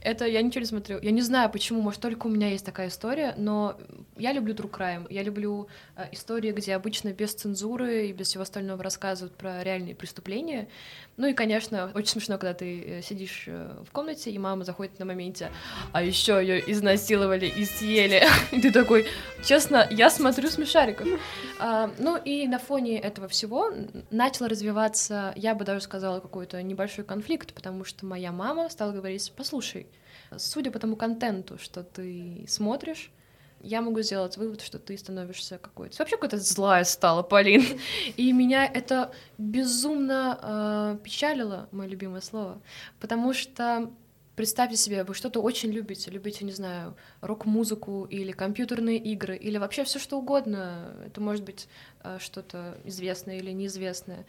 это 0.00 0.26
я 0.26 0.42
ничего 0.42 0.60
не 0.60 0.66
смотрю. 0.66 0.98
Я 1.02 1.10
не 1.10 1.22
знаю, 1.22 1.50
почему, 1.50 1.82
может, 1.82 2.00
только 2.00 2.26
у 2.26 2.30
меня 2.30 2.48
есть 2.48 2.64
такая 2.64 2.88
история, 2.88 3.34
но 3.36 3.76
я 4.16 4.32
люблю 4.32 4.54
true 4.54 4.70
crime. 4.70 5.06
Я 5.10 5.22
люблю 5.22 5.68
э, 5.96 6.06
истории, 6.12 6.52
где 6.52 6.74
обычно 6.74 7.12
без 7.12 7.34
цензуры 7.34 8.06
и 8.06 8.12
без 8.12 8.28
всего 8.28 8.42
остального 8.42 8.82
рассказывают 8.82 9.36
про 9.36 9.62
реальные 9.64 9.96
преступления. 9.96 10.68
Ну 11.16 11.26
и, 11.26 11.32
конечно, 11.32 11.90
очень 11.94 12.12
смешно, 12.12 12.38
когда 12.38 12.54
ты 12.54 12.80
э, 12.80 13.02
сидишь 13.02 13.44
э, 13.48 13.82
в 13.84 13.90
комнате, 13.90 14.30
и 14.30 14.38
мама 14.38 14.64
заходит 14.64 15.00
на 15.00 15.04
моменте, 15.04 15.50
а 15.92 16.02
еще 16.02 16.34
ее 16.40 16.70
изнасиловали 16.70 17.46
и 17.46 17.64
съели. 17.64 18.22
И 18.52 18.60
ты 18.60 18.72
такой, 18.72 19.06
честно, 19.44 19.86
я 19.90 20.10
смотрю 20.10 20.48
смешариков. 20.48 21.08
А, 21.58 21.90
ну 21.98 22.16
и 22.16 22.46
на 22.46 22.58
фоне 22.58 22.98
этого 22.98 23.28
всего 23.28 23.72
начал 24.10 24.46
развиваться, 24.46 25.32
я 25.36 25.54
бы 25.54 25.64
даже 25.64 25.80
сказала, 25.80 26.20
какой-то 26.20 26.62
небольшой 26.62 27.04
конфликт, 27.04 27.52
потому 27.52 27.84
что 27.84 28.06
моя 28.06 28.30
мама 28.32 28.68
стала 28.68 28.92
говорить, 28.92 29.32
послушай, 29.36 29.88
судя 30.36 30.70
по 30.70 30.78
тому 30.78 30.96
контенту, 30.96 31.58
что 31.58 31.82
ты 31.82 32.44
смотришь, 32.48 33.10
я 33.60 33.82
могу 33.82 34.02
сделать 34.02 34.36
вывод, 34.36 34.60
что 34.60 34.78
ты 34.78 34.96
становишься 34.96 35.58
какой-то... 35.58 35.96
Вообще 35.98 36.16
какая-то 36.16 36.38
злая 36.38 36.84
стала, 36.84 37.22
Полин. 37.22 37.64
И 38.16 38.32
меня 38.32 38.64
это 38.66 39.12
безумно 39.36 40.38
э, 40.40 40.98
печалило, 41.02 41.68
мое 41.72 41.88
любимое 41.88 42.20
слово, 42.20 42.60
потому 43.00 43.32
что 43.32 43.90
представьте 44.36 44.76
себе, 44.76 45.02
вы 45.02 45.14
что-то 45.14 45.40
очень 45.40 45.70
любите, 45.70 46.12
любите, 46.12 46.44
не 46.44 46.52
знаю, 46.52 46.96
рок-музыку 47.20 48.06
или 48.08 48.30
компьютерные 48.30 48.98
игры, 48.98 49.36
или 49.36 49.58
вообще 49.58 49.82
все 49.82 49.98
что 49.98 50.18
угодно. 50.18 50.94
Это 51.04 51.20
может 51.20 51.44
быть 51.44 51.68
э, 52.04 52.18
что-то 52.20 52.78
известное 52.84 53.38
или 53.38 53.50
неизвестное. 53.50 54.24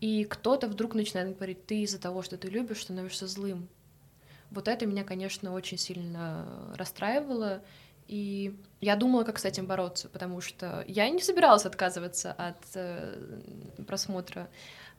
И 0.00 0.24
кто-то 0.24 0.66
вдруг 0.66 0.94
начинает 0.94 1.36
говорить, 1.36 1.64
ты 1.64 1.82
из-за 1.82 2.00
того, 2.00 2.22
что 2.22 2.36
ты 2.36 2.48
любишь, 2.48 2.82
становишься 2.82 3.28
злым. 3.28 3.68
Вот 4.52 4.68
это 4.68 4.86
меня, 4.86 5.04
конечно, 5.04 5.52
очень 5.52 5.78
сильно 5.78 6.46
расстраивало. 6.76 7.62
И 8.08 8.54
я 8.80 8.96
думала, 8.96 9.24
как 9.24 9.38
с 9.38 9.44
этим 9.44 9.66
бороться, 9.66 10.08
потому 10.08 10.40
что 10.40 10.84
я 10.86 11.08
не 11.08 11.20
собиралась 11.20 11.64
отказываться 11.64 12.32
от 12.32 12.58
э, 12.74 13.40
просмотра 13.86 14.50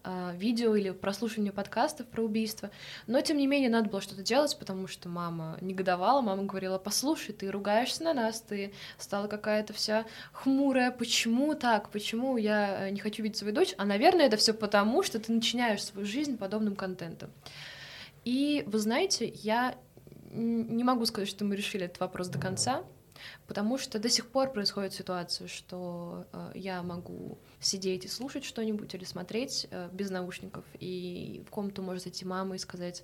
э, 0.03 0.31
видео 0.35 0.75
или 0.75 0.89
прослушивания 0.89 1.51
подкастов 1.51 2.07
про 2.07 2.23
убийство. 2.23 2.71
Но, 3.05 3.21
тем 3.21 3.37
не 3.37 3.45
менее, 3.45 3.69
надо 3.69 3.89
было 3.89 4.01
что-то 4.01 4.23
делать, 4.23 4.57
потому 4.57 4.87
что 4.87 5.09
мама 5.09 5.57
негодовала, 5.61 6.21
мама 6.21 6.43
говорила, 6.43 6.79
послушай, 6.79 7.33
ты 7.33 7.51
ругаешься 7.51 8.03
на 8.03 8.15
нас, 8.15 8.41
ты 8.41 8.73
стала 8.97 9.27
какая-то 9.27 9.73
вся 9.73 10.05
хмурая, 10.31 10.89
почему 10.89 11.53
так, 11.53 11.89
почему 11.89 12.37
я 12.37 12.89
не 12.89 12.99
хочу 12.99 13.21
видеть 13.21 13.37
свою 13.37 13.53
дочь? 13.53 13.75
А, 13.77 13.85
наверное, 13.85 14.25
это 14.25 14.37
все 14.37 14.53
потому, 14.53 15.03
что 15.03 15.19
ты 15.19 15.31
начинаешь 15.31 15.83
свою 15.83 16.07
жизнь 16.07 16.37
подобным 16.37 16.75
контентом. 16.75 17.29
И, 18.25 18.63
вы 18.67 18.79
знаете, 18.79 19.27
я 19.27 19.77
не 20.31 20.83
могу 20.83 21.05
сказать, 21.05 21.29
что 21.29 21.45
мы 21.45 21.55
решили 21.55 21.85
этот 21.85 21.99
вопрос 21.99 22.27
до 22.27 22.39
конца, 22.39 22.83
потому 23.47 23.77
что 23.77 23.99
до 23.99 24.09
сих 24.09 24.27
пор 24.27 24.51
происходит 24.51 24.93
ситуация, 24.93 25.47
что 25.47 26.25
э, 26.33 26.51
я 26.55 26.81
могу 26.81 27.37
сидеть 27.59 28.05
и 28.05 28.07
слушать 28.07 28.43
что-нибудь 28.43 28.93
или 28.95 29.03
смотреть 29.03 29.67
э, 29.69 29.89
без 29.91 30.09
наушников, 30.09 30.65
и 30.79 31.43
в 31.47 31.51
комнату 31.51 31.83
может 31.83 32.03
зайти 32.03 32.25
мама 32.25 32.55
и 32.55 32.59
сказать, 32.59 33.03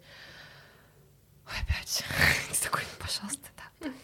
Ой, 1.49 1.55
опять, 1.67 2.03
такой, 2.61 2.83
пожалуйста, 2.99 3.49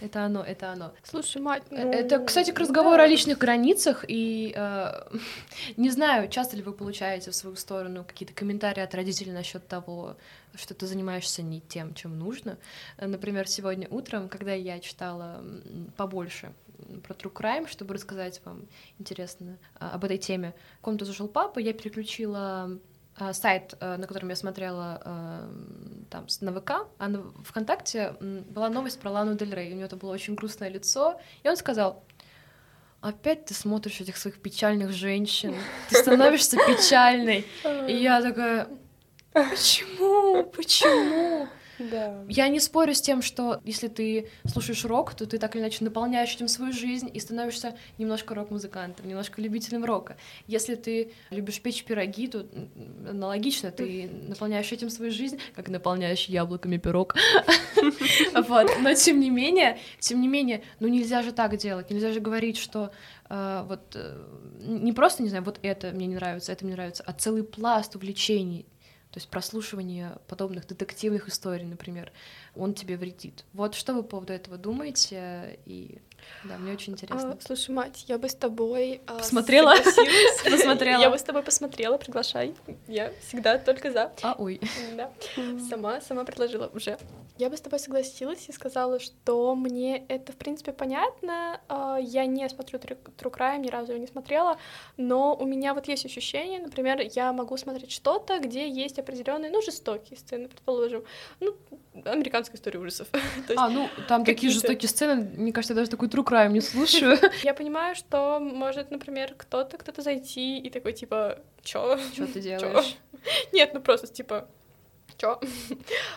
это 0.02 0.24
оно, 0.24 0.42
это 0.44 0.72
оно. 0.72 0.94
Слушай, 1.04 1.42
мать, 1.42 1.64
э, 1.70 1.84
ну... 1.84 1.92
Это, 1.92 2.20
кстати, 2.20 2.52
к 2.52 2.60
разговору 2.60 2.98
да. 2.98 3.04
о 3.04 3.08
личных 3.08 3.38
границах, 3.38 4.06
и 4.08 4.54
э, 4.56 5.02
не 5.78 5.90
знаю, 5.90 6.30
часто 6.30 6.56
ли 6.56 6.64
вы 6.64 6.72
получаете 6.74 7.32
в 7.32 7.36
свою 7.36 7.56
сторону 7.56 8.04
какие-то 8.04 8.34
комментарии 8.34 8.82
от 8.82 8.96
родителей 8.96 9.32
насчет 9.32 9.68
того, 9.68 10.16
что 10.56 10.74
ты 10.74 10.88
занимаешься 10.88 11.42
не 11.42 11.60
тем, 11.60 11.94
чем 11.94 12.18
нужно. 12.18 12.58
Например, 12.98 13.48
сегодня 13.48 13.88
утром, 13.90 14.30
когда 14.30 14.54
я 14.54 14.80
читала 14.80 15.44
побольше 15.98 16.54
про 17.04 17.14
True 17.14 17.34
Crime, 17.34 17.68
чтобы 17.68 17.94
рассказать 17.94 18.42
вам 18.46 18.68
интересно 19.00 19.58
а, 19.80 19.92
об 19.92 20.06
этой 20.06 20.18
теме, 20.18 20.54
в 20.80 20.82
комнату 20.82 21.06
зашел 21.06 21.28
папа, 21.28 21.60
я 21.60 21.74
переключила 21.74 22.80
сайт, 23.34 23.76
э, 23.80 23.98
на 23.98 24.08
котором 24.08 24.30
я 24.30 24.36
смотрела 24.36 25.02
э, 25.04 25.48
там 26.10 26.28
на 26.42 26.60
ВК, 26.60 26.72
а 26.98 27.08
на 27.08 27.24
ВКонтакте 27.44 28.16
была 28.20 28.70
новость 28.70 29.00
про 29.00 29.12
Лану 29.12 29.36
Дель 29.36 29.54
Рей. 29.54 29.72
У 29.72 29.76
нее 29.76 29.86
это 29.86 29.96
было 29.96 30.12
очень 30.12 30.36
грустное 30.36 30.70
лицо, 30.70 31.20
и 31.44 31.50
он 31.50 31.56
сказал: 31.58 32.04
опять 33.02 33.46
ты 33.46 33.54
смотришь 33.54 34.02
этих 34.02 34.18
своих 34.18 34.42
печальных 34.42 34.92
женщин, 34.92 35.56
ты 35.90 35.98
становишься 35.98 36.58
печальной. 36.58 37.46
И 37.88 37.96
я 37.96 38.22
такая, 38.22 38.68
почему, 39.32 40.44
почему? 40.44 41.48
Да. 41.80 42.24
Я 42.30 42.48
не 42.48 42.60
спорю 42.60 42.94
с 42.94 43.02
тем, 43.02 43.22
что 43.22 43.62
если 43.66 43.88
ты 43.88 44.30
слушаешь 44.46 44.86
рок, 44.86 45.14
то 45.14 45.26
ты 45.26 45.38
так 45.38 45.56
или 45.56 45.62
иначе 45.64 45.84
наполняешь 45.84 46.34
этим 46.36 46.48
свою 46.48 46.74
жизнь 46.74 47.10
и 47.14 47.20
становишься 47.20 47.76
немножко 47.98 48.34
рок-музыкантом, 48.36 49.08
немножко 49.08 49.42
любителем 49.42 49.84
рока. 49.84 50.18
Если 50.48 50.76
ты 50.76 51.12
любишь 51.30 51.62
печь 51.62 51.84
пироги, 51.84 52.28
то 52.28 52.46
аналогично 53.10 53.72
ты 53.72 54.10
наполняешь 54.28 54.72
этим 54.72 54.90
свою 54.90 55.12
жизнь, 55.12 55.40
как 55.56 55.70
наполняешь 55.70 56.26
яблоками 56.26 56.78
пирог. 56.78 57.16
Вот. 58.48 58.72
Но 58.82 58.94
тем 58.94 59.20
не 59.20 59.30
менее, 59.30 59.78
тем 60.00 60.22
не 60.22 60.28
менее, 60.28 60.64
ну 60.80 60.88
нельзя 60.88 61.22
же 61.22 61.32
так 61.32 61.56
делать, 61.58 61.90
нельзя 61.90 62.12
же 62.12 62.20
говорить, 62.20 62.58
что 62.58 62.92
Uh, 63.28 63.66
вот 63.68 63.96
uh, 63.96 64.24
не 64.68 64.94
просто, 64.94 65.24
не 65.24 65.30
знаю, 65.30 65.44
вот 65.44 65.58
это 65.64 65.92
мне 65.92 66.06
не 66.06 66.14
нравится, 66.14 66.52
это 66.52 66.64
мне 66.64 66.76
нравится, 66.76 67.04
а 67.08 67.12
целый 67.12 67.44
пласт 67.44 67.96
увлечений 67.96 68.68
то 69.16 69.20
есть 69.20 69.30
прослушивание 69.30 70.18
подобных 70.28 70.68
детективных 70.68 71.30
историй, 71.30 71.66
например, 71.66 72.12
он 72.54 72.74
тебе 72.74 72.98
вредит. 72.98 73.46
Вот 73.54 73.74
что 73.74 73.94
вы 73.94 74.04
по 74.04 74.10
поводу 74.10 74.34
этого 74.34 74.58
думаете? 74.58 75.58
И 75.66 76.00
да, 76.44 76.58
мне 76.58 76.74
очень 76.74 76.94
интересно. 76.94 77.38
А, 77.40 77.46
слушай, 77.46 77.72
мать, 77.72 78.06
я 78.08 78.18
бы 78.18 78.30
с 78.30 78.36
тобой 78.36 79.02
а, 79.08 79.18
посмотрела, 79.18 79.76
посмотрела. 80.44 81.02
Я 81.02 81.10
бы 81.10 81.18
с 81.18 81.24
тобой 81.24 81.42
посмотрела, 81.42 81.98
приглашай. 81.98 82.54
Я 82.88 83.12
всегда 83.28 83.58
только 83.58 83.92
за. 83.92 84.12
А, 84.22 84.36
ой. 84.38 84.62
Да. 84.96 85.12
Сама, 85.70 86.02
сама 86.02 86.24
предложила 86.24 86.70
уже. 86.74 86.98
Я 87.38 87.50
бы 87.50 87.58
с 87.58 87.62
тобой 87.62 87.80
согласилась 87.80 88.48
и 88.48 88.54
сказала, 88.54 88.98
что 89.00 89.56
мне 89.56 90.06
это, 90.08 90.32
в 90.32 90.38
принципе, 90.38 90.72
понятно. 90.72 91.60
А, 91.68 91.98
я 92.00 92.26
не 92.26 92.48
смотрю 92.48 92.80
True 92.80 92.98
Crime, 93.32 93.60
ни 93.60 93.70
разу 93.70 93.92
его 93.92 94.00
не 94.00 94.08
смотрела, 94.08 94.58
но 94.96 95.36
у 95.36 95.46
меня 95.46 95.74
вот 95.74 95.88
есть 95.90 96.06
ощущение, 96.06 96.62
например, 96.62 97.02
я 97.14 97.34
могу 97.34 97.58
смотреть 97.58 97.92
что-то, 97.92 98.40
где 98.40 98.70
есть 98.70 99.00
определенные, 99.00 99.52
ну, 99.52 99.62
жестокие 99.62 100.18
сцены, 100.18 100.48
предположим. 100.48 101.04
Ну, 101.42 101.56
американская 102.06 102.58
история 102.58 102.80
ужасов. 102.80 103.10
а, 103.58 103.70
ну, 103.70 103.90
там 104.08 104.24
такие 104.24 104.50
жестокие 104.50 104.88
сцены, 104.88 105.30
мне 105.36 105.52
кажется, 105.52 105.74
даже 105.74 105.90
такой 105.90 106.10
True 106.16 106.24
Crime 106.24 106.52
не 106.54 106.62
слушаю. 106.62 107.18
Я 107.44 107.54
понимаю, 107.54 107.96
что 107.96 108.40
может, 108.40 108.90
например, 108.92 109.34
кто-то, 109.38 109.78
кто-то 109.78 110.02
зайти 110.02 110.60
и 110.60 110.70
такой, 110.70 110.94
типа, 110.94 111.40
чё? 111.62 112.00
Чё 112.16 112.26
ты 112.28 112.40
делаешь? 112.42 112.96
Нет, 113.52 113.72
ну 113.74 113.82
просто, 113.82 114.08
типа, 114.08 114.48
чё? 115.18 115.42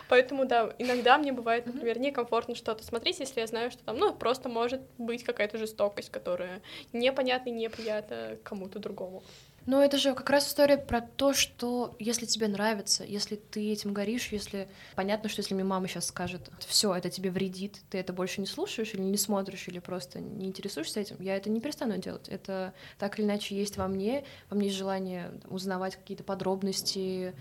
Поэтому, 0.07 0.45
да, 0.45 0.73
иногда 0.77 1.17
мне 1.17 1.33
бывает, 1.33 1.65
например, 1.65 1.99
некомфортно 1.99 2.55
что-то 2.55 2.83
смотреть, 2.85 3.19
если 3.19 3.41
я 3.41 3.47
знаю, 3.47 3.71
что 3.71 3.83
там, 3.83 3.97
ну, 3.97 4.13
просто 4.13 4.47
может 4.47 4.81
быть 4.97 5.23
какая-то 5.23 5.57
жестокость, 5.57 6.11
которая 6.11 6.61
непонятна 6.93 7.49
и 7.49 7.53
неприятна 7.53 8.37
кому-то 8.43 8.79
другому. 8.79 9.21
Но 9.65 9.83
это 9.83 9.97
же 9.97 10.13
как 10.13 10.29
раз 10.29 10.47
история 10.47 10.77
про 10.77 11.01
то, 11.01 11.33
что 11.33 11.95
если 11.99 12.25
тебе 12.25 12.47
нравится, 12.47 13.03
если 13.03 13.35
ты 13.35 13.71
этим 13.71 13.93
горишь, 13.93 14.29
если 14.31 14.67
понятно, 14.95 15.29
что 15.29 15.41
если 15.41 15.53
мне 15.53 15.63
мама 15.63 15.87
сейчас 15.87 16.07
скажет, 16.07 16.49
все, 16.67 16.93
это 16.93 17.09
тебе 17.09 17.29
вредит, 17.29 17.79
ты 17.89 17.97
это 17.97 18.13
больше 18.13 18.41
не 18.41 18.47
слушаешь 18.47 18.93
или 18.93 19.01
не 19.01 19.17
смотришь, 19.17 19.67
или 19.67 19.79
просто 19.79 20.19
не 20.19 20.47
интересуешься 20.47 20.99
этим, 20.99 21.17
я 21.19 21.35
это 21.35 21.49
не 21.49 21.61
перестану 21.61 21.97
делать. 21.97 22.29
Это 22.29 22.73
так 22.97 23.19
или 23.19 23.25
иначе 23.25 23.55
есть 23.55 23.77
во 23.77 23.87
мне, 23.87 24.23
во 24.49 24.55
мне 24.55 24.67
есть 24.67 24.77
желание 24.77 25.31
узнавать 25.49 25.95
какие-то 25.95 26.23
подробности. 26.23 27.33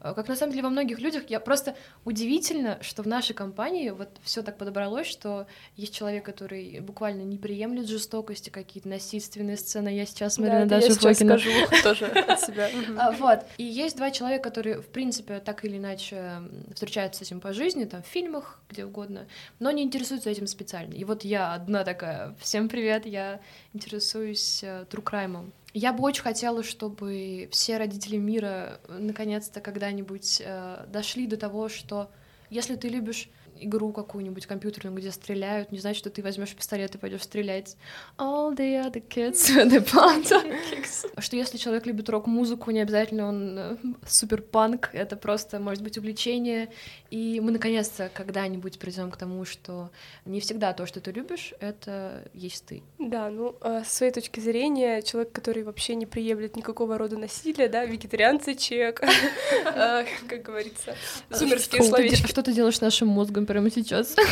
Э, 0.00 0.14
как 0.14 0.28
на 0.28 0.36
самом 0.36 0.52
деле 0.52 0.64
во 0.64 0.70
многих 0.70 0.98
людях, 0.98 1.30
я 1.30 1.40
просто 1.40 1.76
удивительно, 2.04 2.78
что 2.82 3.02
в 3.02 3.06
нашей 3.06 3.34
компании 3.34 3.90
вот 3.90 4.08
все 4.22 4.42
так 4.42 4.58
подобралось, 4.58 5.06
что 5.06 5.46
есть 5.76 5.94
человек, 5.94 6.24
который 6.24 6.80
буквально 6.80 7.22
не 7.22 7.38
приемлет 7.38 7.88
жестокости, 7.88 8.50
какие-то 8.50 8.88
насильственные 8.88 9.56
сцены. 9.56 9.88
Я 9.88 10.06
сейчас 10.06 10.34
смотрю 10.34 10.54
да, 10.54 10.60
на 10.60 10.66
Дашу 10.66 10.94
Фокина. 10.94 11.38
скажу 11.38 11.50
тоже 11.82 12.06
от 12.06 12.40
себя. 12.40 12.68
А, 12.98 13.12
вот. 13.12 13.40
И 13.58 13.64
есть 13.64 13.96
два 13.96 14.10
человека, 14.10 14.44
которые, 14.44 14.80
в 14.80 14.88
принципе, 14.88 15.40
так 15.40 15.64
или 15.64 15.78
иначе 15.78 16.42
встречаются 16.74 17.24
с 17.24 17.28
этим 17.28 17.40
по 17.40 17.52
жизни, 17.52 17.84
там, 17.84 18.02
в 18.02 18.06
фильмах, 18.06 18.60
где 18.68 18.84
угодно, 18.84 19.26
но 19.58 19.70
не 19.70 19.82
интересуются 19.82 20.30
этим 20.30 20.46
специально. 20.46 20.94
И 20.94 21.04
вот 21.04 21.24
я 21.24 21.54
одна 21.54 21.84
такая, 21.84 22.34
всем 22.40 22.68
привет, 22.68 23.06
я 23.06 23.40
интересуюсь 23.72 24.62
true 24.62 25.02
crime. 25.02 25.50
Я 25.74 25.92
бы 25.92 26.04
очень 26.04 26.22
хотела, 26.22 26.62
чтобы 26.62 27.48
все 27.50 27.78
родители 27.78 28.16
мира 28.16 28.78
наконец-то 28.88 29.60
когда-нибудь 29.60 30.42
э, 30.44 30.84
дошли 30.88 31.26
до 31.26 31.38
того, 31.38 31.70
что 31.70 32.10
если 32.50 32.76
ты 32.76 32.88
любишь 32.88 33.30
игру 33.64 33.92
какую-нибудь 33.92 34.46
компьютерную, 34.46 34.96
где 34.96 35.10
стреляют, 35.10 35.72
не 35.72 35.78
значит, 35.78 35.98
что 35.98 36.10
ты 36.10 36.22
возьмешь 36.22 36.54
пистолет 36.54 36.94
и 36.94 36.98
пойдешь 36.98 37.22
стрелять. 37.22 37.76
All 38.18 38.54
the 38.56 38.84
other 38.84 39.02
kids 39.06 39.48
the 39.68 39.84
politics. 39.84 41.06
Что 41.18 41.36
если 41.36 41.56
человек 41.56 41.86
любит 41.86 42.08
рок-музыку, 42.08 42.70
не 42.70 42.80
обязательно 42.80 43.28
он 43.28 43.58
э, 43.58 43.76
супер 44.06 44.42
панк, 44.42 44.90
это 44.92 45.16
просто 45.16 45.58
может 45.58 45.82
быть 45.82 45.98
увлечение. 45.98 46.68
И 47.10 47.40
мы 47.40 47.50
наконец-то 47.50 48.10
когда-нибудь 48.12 48.78
придем 48.78 49.10
к 49.10 49.16
тому, 49.16 49.44
что 49.44 49.90
не 50.24 50.40
всегда 50.40 50.72
то, 50.72 50.86
что 50.86 51.00
ты 51.00 51.12
любишь, 51.12 51.54
это 51.60 52.24
есть 52.32 52.66
ты. 52.66 52.82
Да, 52.98 53.30
ну, 53.30 53.56
э, 53.60 53.82
с 53.86 53.92
своей 53.92 54.12
точки 54.12 54.40
зрения, 54.40 55.02
человек, 55.02 55.32
который 55.32 55.62
вообще 55.62 55.94
не 55.94 56.06
приемлет 56.06 56.56
никакого 56.56 56.98
рода 56.98 57.18
насилия, 57.18 57.68
да, 57.68 57.84
вегетарианцы 57.84 58.54
чек, 58.54 59.02
э, 59.64 60.04
как 60.28 60.42
говорится, 60.42 60.94
сумерские 61.30 61.82
словечки. 61.82 62.26
Что 62.26 62.42
ты 62.42 62.52
делаешь 62.52 62.78
с 62.78 62.80
нашим 62.80 63.08
мозгом 63.08 63.46
прямо 63.52 63.70
сейчас? 63.70 64.16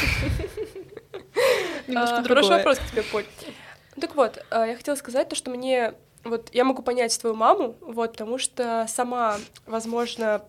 А, 1.92 2.22
хороший 2.22 2.50
вопрос 2.50 2.78
к 2.78 2.90
тебе, 2.90 3.02
Поль. 3.02 3.24
Так 4.00 4.14
вот, 4.14 4.44
а, 4.50 4.64
я 4.64 4.76
хотела 4.76 4.94
сказать 4.94 5.28
то, 5.28 5.34
что 5.34 5.50
мне 5.50 5.94
вот 6.22 6.50
я 6.52 6.62
могу 6.64 6.82
понять 6.82 7.18
твою 7.18 7.34
маму, 7.34 7.74
вот, 7.80 8.12
потому 8.12 8.38
что 8.38 8.86
сама, 8.88 9.38
возможно, 9.66 10.42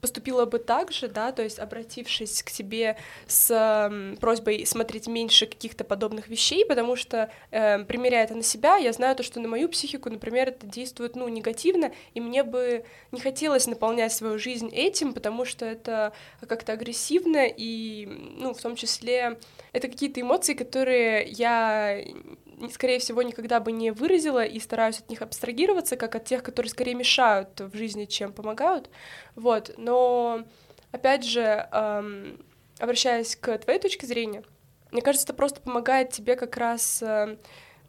поступила 0.00 0.46
бы 0.46 0.58
так 0.58 0.92
же, 0.92 1.08
да, 1.08 1.32
то 1.32 1.42
есть 1.42 1.58
обратившись 1.58 2.42
к 2.42 2.50
себе 2.50 2.96
с 3.26 3.50
э, 3.50 4.16
просьбой 4.16 4.66
смотреть 4.66 5.06
меньше 5.06 5.46
каких-то 5.46 5.84
подобных 5.84 6.28
вещей, 6.28 6.64
потому 6.64 6.96
что, 6.96 7.30
э, 7.50 7.84
примеряя 7.84 8.24
это 8.24 8.34
на 8.34 8.42
себя, 8.42 8.76
я 8.76 8.92
знаю 8.92 9.16
то, 9.16 9.22
что 9.22 9.40
на 9.40 9.48
мою 9.48 9.68
психику, 9.68 10.10
например, 10.10 10.48
это 10.48 10.66
действует, 10.66 11.16
ну, 11.16 11.28
негативно, 11.28 11.92
и 12.14 12.20
мне 12.20 12.42
бы 12.42 12.84
не 13.12 13.20
хотелось 13.20 13.66
наполнять 13.66 14.12
свою 14.12 14.38
жизнь 14.38 14.70
этим, 14.72 15.12
потому 15.12 15.44
что 15.44 15.66
это 15.66 16.12
как-то 16.46 16.72
агрессивно, 16.72 17.46
и, 17.46 18.06
ну, 18.38 18.54
в 18.54 18.60
том 18.60 18.76
числе, 18.76 19.38
это 19.72 19.88
какие-то 19.88 20.20
эмоции, 20.20 20.54
которые 20.54 21.26
я 21.28 22.02
скорее 22.68 22.98
всего, 22.98 23.22
никогда 23.22 23.60
бы 23.60 23.72
не 23.72 23.90
выразила 23.90 24.44
и 24.44 24.60
стараюсь 24.60 24.98
от 24.98 25.08
них 25.08 25.22
абстрагироваться, 25.22 25.96
как 25.96 26.14
от 26.14 26.24
тех, 26.24 26.42
которые 26.42 26.70
скорее 26.70 26.94
мешают 26.94 27.60
в 27.60 27.76
жизни, 27.76 28.04
чем 28.04 28.32
помогают. 28.32 28.90
Вот, 29.34 29.72
но 29.78 30.44
опять 30.92 31.24
же, 31.24 31.40
эм, 31.72 32.44
обращаясь 32.78 33.36
к 33.36 33.58
твоей 33.58 33.78
точке 33.78 34.06
зрения, 34.06 34.42
мне 34.90 35.02
кажется, 35.02 35.26
это 35.26 35.34
просто 35.34 35.60
помогает 35.60 36.10
тебе 36.10 36.36
как 36.36 36.56
раз 36.56 37.02
э, 37.02 37.36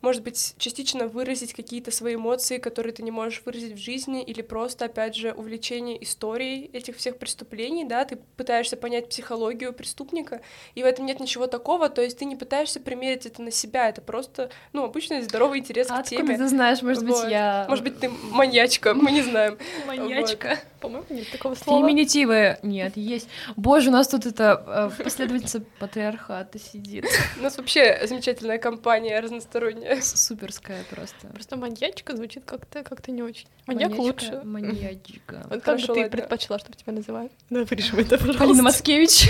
может 0.02 0.24
быть, 0.24 0.56
частично 0.58 1.08
выразить 1.08 1.54
какие-то 1.54 1.92
свои 1.92 2.16
эмоции, 2.16 2.58
которые 2.58 2.94
ты 2.94 3.04
не 3.04 3.12
можешь 3.12 3.42
выразить 3.46 3.74
в 3.74 3.78
жизни, 3.78 4.24
или 4.24 4.42
просто, 4.42 4.86
опять 4.86 5.16
же, 5.16 5.32
увлечение 5.32 6.02
историей 6.04 6.70
этих 6.74 6.98
всех 6.98 7.18
преступлений, 7.18 7.86
да, 7.86 8.06
ты 8.06 8.18
пытаешься 8.38 8.78
понять 8.78 9.10
психологию 9.10 9.74
преступника, 9.74 10.42
и 10.76 10.84
в 10.84 10.86
этом 10.86 11.06
нет 11.06 11.20
ничего 11.20 11.48
такого, 11.48 11.90
то 11.90 12.02
есть 12.02 12.18
ты 12.18 12.26
не 12.26 12.36
пытаешься 12.36 12.80
примерить 12.80 13.26
это 13.26 13.42
на 13.42 13.52
себя, 13.52 13.90
это 13.90 14.02
просто, 14.02 14.50
ну, 14.74 14.84
обычный 14.84 15.22
здоровый 15.22 15.60
интерес 15.60 15.88
а 15.90 16.02
к 16.02 16.08
теме. 16.08 16.38
ты 16.38 16.48
знаешь, 16.48 16.82
может 16.82 17.04
вот. 17.04 17.24
быть, 17.24 17.32
я... 17.32 17.66
Может 17.70 17.84
быть, 17.84 18.00
ты 18.00 18.10
маньячка, 18.10 18.94
мы 18.94 19.12
не 19.12 19.22
знаем. 19.22 19.58
Маньячка. 19.88 20.60
По-моему, 20.80 21.06
нет 21.10 21.30
такого 21.32 21.54
слова. 21.54 21.80
Феминитивы 21.80 22.58
нет, 22.64 22.98
есть. 22.98 23.28
Боже, 23.56 23.90
у 23.90 23.94
нас 23.94 24.08
тут 24.08 24.26
это 24.26 24.92
э, 24.98 25.04
последовательница 25.04 25.64
патриархата 25.80 26.58
сидит. 26.58 27.06
У 27.38 27.44
нас 27.44 27.58
вообще 27.58 28.02
замечательная 28.08 28.58
компания 28.58 29.20
разносторонняя. 29.20 29.91
Суперская 30.02 30.84
просто. 30.90 31.28
Просто 31.28 31.58
маньячка 31.58 32.16
звучит 32.16 32.44
как-то 32.46 32.84
как-то 32.84 33.12
не 33.12 33.24
очень. 33.24 33.48
Маньяк 33.68 33.98
лучше. 33.98 34.42
Маньячка. 34.44 35.46
Вот 35.50 35.62
как 35.62 35.80
бы 35.80 35.94
ты 35.94 36.10
предпочла, 36.10 36.60
чтобы 36.60 36.78
тебя 36.78 36.94
называли? 36.94 37.30
Да, 37.50 37.64
вырежем 37.64 38.00
это, 38.00 38.18
пожалуйста. 38.18 38.40
Полина 38.40 38.64
Маскевич. 38.64 39.30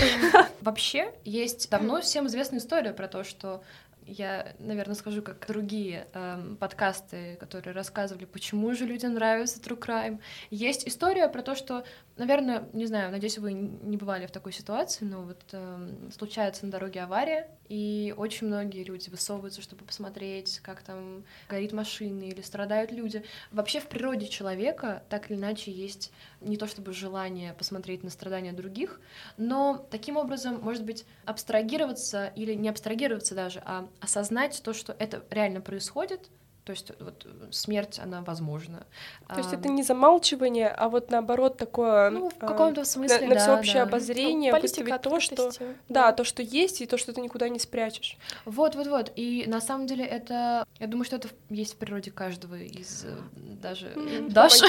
Вообще, 0.60 1.12
есть 1.24 1.70
давно 1.70 2.00
всем 2.00 2.26
известная 2.26 2.58
история 2.58 2.92
про 2.92 3.08
то, 3.08 3.24
что 3.24 3.62
я, 4.06 4.54
наверное, 4.58 4.94
скажу, 4.94 5.22
как 5.22 5.46
другие 5.46 6.06
э, 6.12 6.54
подкасты, 6.58 7.36
которые 7.40 7.74
рассказывали, 7.74 8.24
почему 8.24 8.74
же 8.74 8.84
людям 8.84 9.14
нравится 9.14 9.60
True 9.60 9.78
Crime. 9.78 10.20
Есть 10.50 10.86
история 10.86 11.28
про 11.28 11.42
то, 11.42 11.54
что, 11.54 11.84
наверное, 12.16 12.68
не 12.72 12.86
знаю, 12.86 13.10
надеюсь, 13.10 13.38
вы 13.38 13.52
не 13.52 13.96
бывали 13.96 14.26
в 14.26 14.30
такой 14.30 14.52
ситуации, 14.52 15.04
но 15.04 15.22
вот 15.22 15.42
э, 15.52 15.88
случается 16.16 16.66
на 16.66 16.72
дороге 16.72 17.02
авария, 17.02 17.48
и 17.68 18.14
очень 18.16 18.48
многие 18.48 18.84
люди 18.84 19.08
высовываются, 19.08 19.62
чтобы 19.62 19.84
посмотреть, 19.84 20.60
как 20.62 20.82
там 20.82 21.24
горит 21.48 21.72
машина 21.72 22.24
или 22.24 22.42
страдают 22.42 22.92
люди. 22.92 23.24
Вообще 23.50 23.80
в 23.80 23.88
природе 23.88 24.28
человека 24.28 25.02
так 25.08 25.30
или 25.30 25.38
иначе 25.38 25.70
есть 25.70 26.12
не 26.44 26.56
то 26.56 26.66
чтобы 26.66 26.92
желание 26.92 27.54
посмотреть 27.54 28.04
на 28.04 28.10
страдания 28.10 28.52
других, 28.52 29.00
но 29.36 29.86
таким 29.90 30.16
образом, 30.16 30.60
может 30.60 30.84
быть, 30.84 31.04
абстрагироваться 31.24 32.32
или 32.36 32.54
не 32.54 32.68
абстрагироваться 32.68 33.34
даже, 33.34 33.62
а 33.64 33.88
осознать 34.00 34.60
то, 34.62 34.72
что 34.72 34.94
это 34.98 35.24
реально 35.30 35.60
происходит, 35.60 36.30
то 36.64 36.70
есть 36.70 36.92
вот 37.00 37.26
смерть, 37.50 37.98
она 37.98 38.22
возможна. 38.22 38.86
То 39.28 39.38
есть 39.38 39.52
это 39.52 39.68
не 39.68 39.82
замалчивание, 39.82 40.68
а 40.68 40.88
вот 40.88 41.10
наоборот 41.10 41.56
такое... 41.56 42.10
Ну, 42.10 42.30
в 42.30 42.36
каком-то 42.36 42.84
смысле, 42.84 43.26
на, 43.26 43.34
да, 43.34 43.40
всеобщее 43.40 43.82
да. 43.82 43.82
обозрение, 43.82 44.52
ну, 44.52 44.60
выставить 44.60 45.02
то, 45.02 45.18
что... 45.18 45.50
Да. 45.58 45.66
да, 45.88 46.12
то, 46.12 46.22
что 46.22 46.40
есть, 46.42 46.80
и 46.80 46.86
то, 46.86 46.98
что 46.98 47.12
ты 47.12 47.20
никуда 47.20 47.48
не 47.48 47.58
спрячешь. 47.58 48.16
Вот-вот-вот. 48.44 49.12
И 49.16 49.44
на 49.48 49.60
самом 49.60 49.88
деле 49.88 50.04
это... 50.04 50.64
Я 50.78 50.86
думаю, 50.86 51.04
что 51.04 51.16
это 51.16 51.28
есть 51.50 51.74
в 51.74 51.76
природе 51.78 52.12
каждого 52.12 52.54
из 52.54 53.06
э, 53.06 53.16
даже... 53.60 53.92
Даш? 54.28 54.60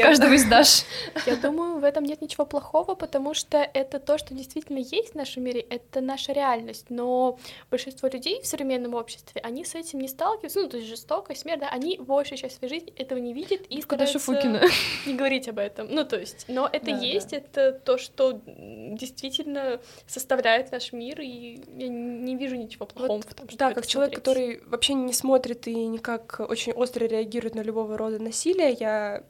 Каждого 0.00 0.34
из 0.34 0.44
Даш. 0.44 0.84
Я 1.26 1.34
думаю, 1.34 1.80
в 1.80 1.84
этом 1.84 2.04
нет 2.04 2.22
ничего 2.22 2.46
плохого, 2.46 2.94
потому 2.94 3.34
что 3.34 3.58
это 3.58 3.98
то, 3.98 4.18
что 4.18 4.34
действительно 4.34 4.78
есть 4.78 5.12
в 5.12 5.14
нашем 5.16 5.42
мире, 5.42 5.60
это 5.60 6.00
наша 6.00 6.32
реальность. 6.32 6.86
Но 6.90 7.38
большинство 7.70 8.08
людей 8.08 8.40
в 8.40 8.46
современном 8.46 8.94
обществе, 8.94 9.40
они 9.40 9.64
с 9.64 9.74
этим 9.74 9.98
не 9.98 10.08
сталкиваются, 10.08 10.60
ну, 10.60 10.68
то 10.68 10.76
есть 10.76 10.88
жестокость, 10.88 11.39
смерть, 11.40 11.60
да, 11.60 11.68
они 11.68 11.98
большую 11.98 12.38
часть 12.38 12.56
своей 12.58 12.72
жизни 12.74 12.92
этого 12.96 13.18
не 13.18 13.32
видят 13.34 13.60
и 13.68 13.82
Куда 13.82 14.06
стараются 14.06 14.66
не 15.06 15.14
говорить 15.14 15.48
об 15.48 15.58
этом. 15.58 15.88
Ну, 15.90 16.04
то 16.04 16.18
есть, 16.18 16.44
но 16.48 16.68
это 16.72 16.86
Да, 16.92 16.96
есть, 16.98 17.30
да. 17.30 17.36
это 17.38 17.72
то, 17.72 17.98
что 17.98 18.40
действительно 18.46 19.80
составляет 20.06 20.72
наш 20.72 20.92
мир, 20.92 21.20
и 21.20 21.60
я 21.76 21.88
не 21.88 22.36
вижу 22.36 22.56
ничего 22.56 22.86
плохого 22.86 23.16
Вот, 23.18 23.24
в 23.24 23.34
том, 23.34 23.48
что 23.48 23.58
Да, 23.58 23.72
как 23.72 23.86
человек, 23.86 24.14
который 24.16 24.60
вообще 24.66 24.94
не 24.94 25.12
смотрит 25.12 25.66
и 25.68 25.74
никак 25.74 26.40
очень 26.48 26.72
остро 26.72 27.04
реагирует 27.06 27.54
на 27.54 27.60
любого 27.60 27.96
рода 27.96 28.18
насилие, 28.22 28.72
я, 28.78 29.22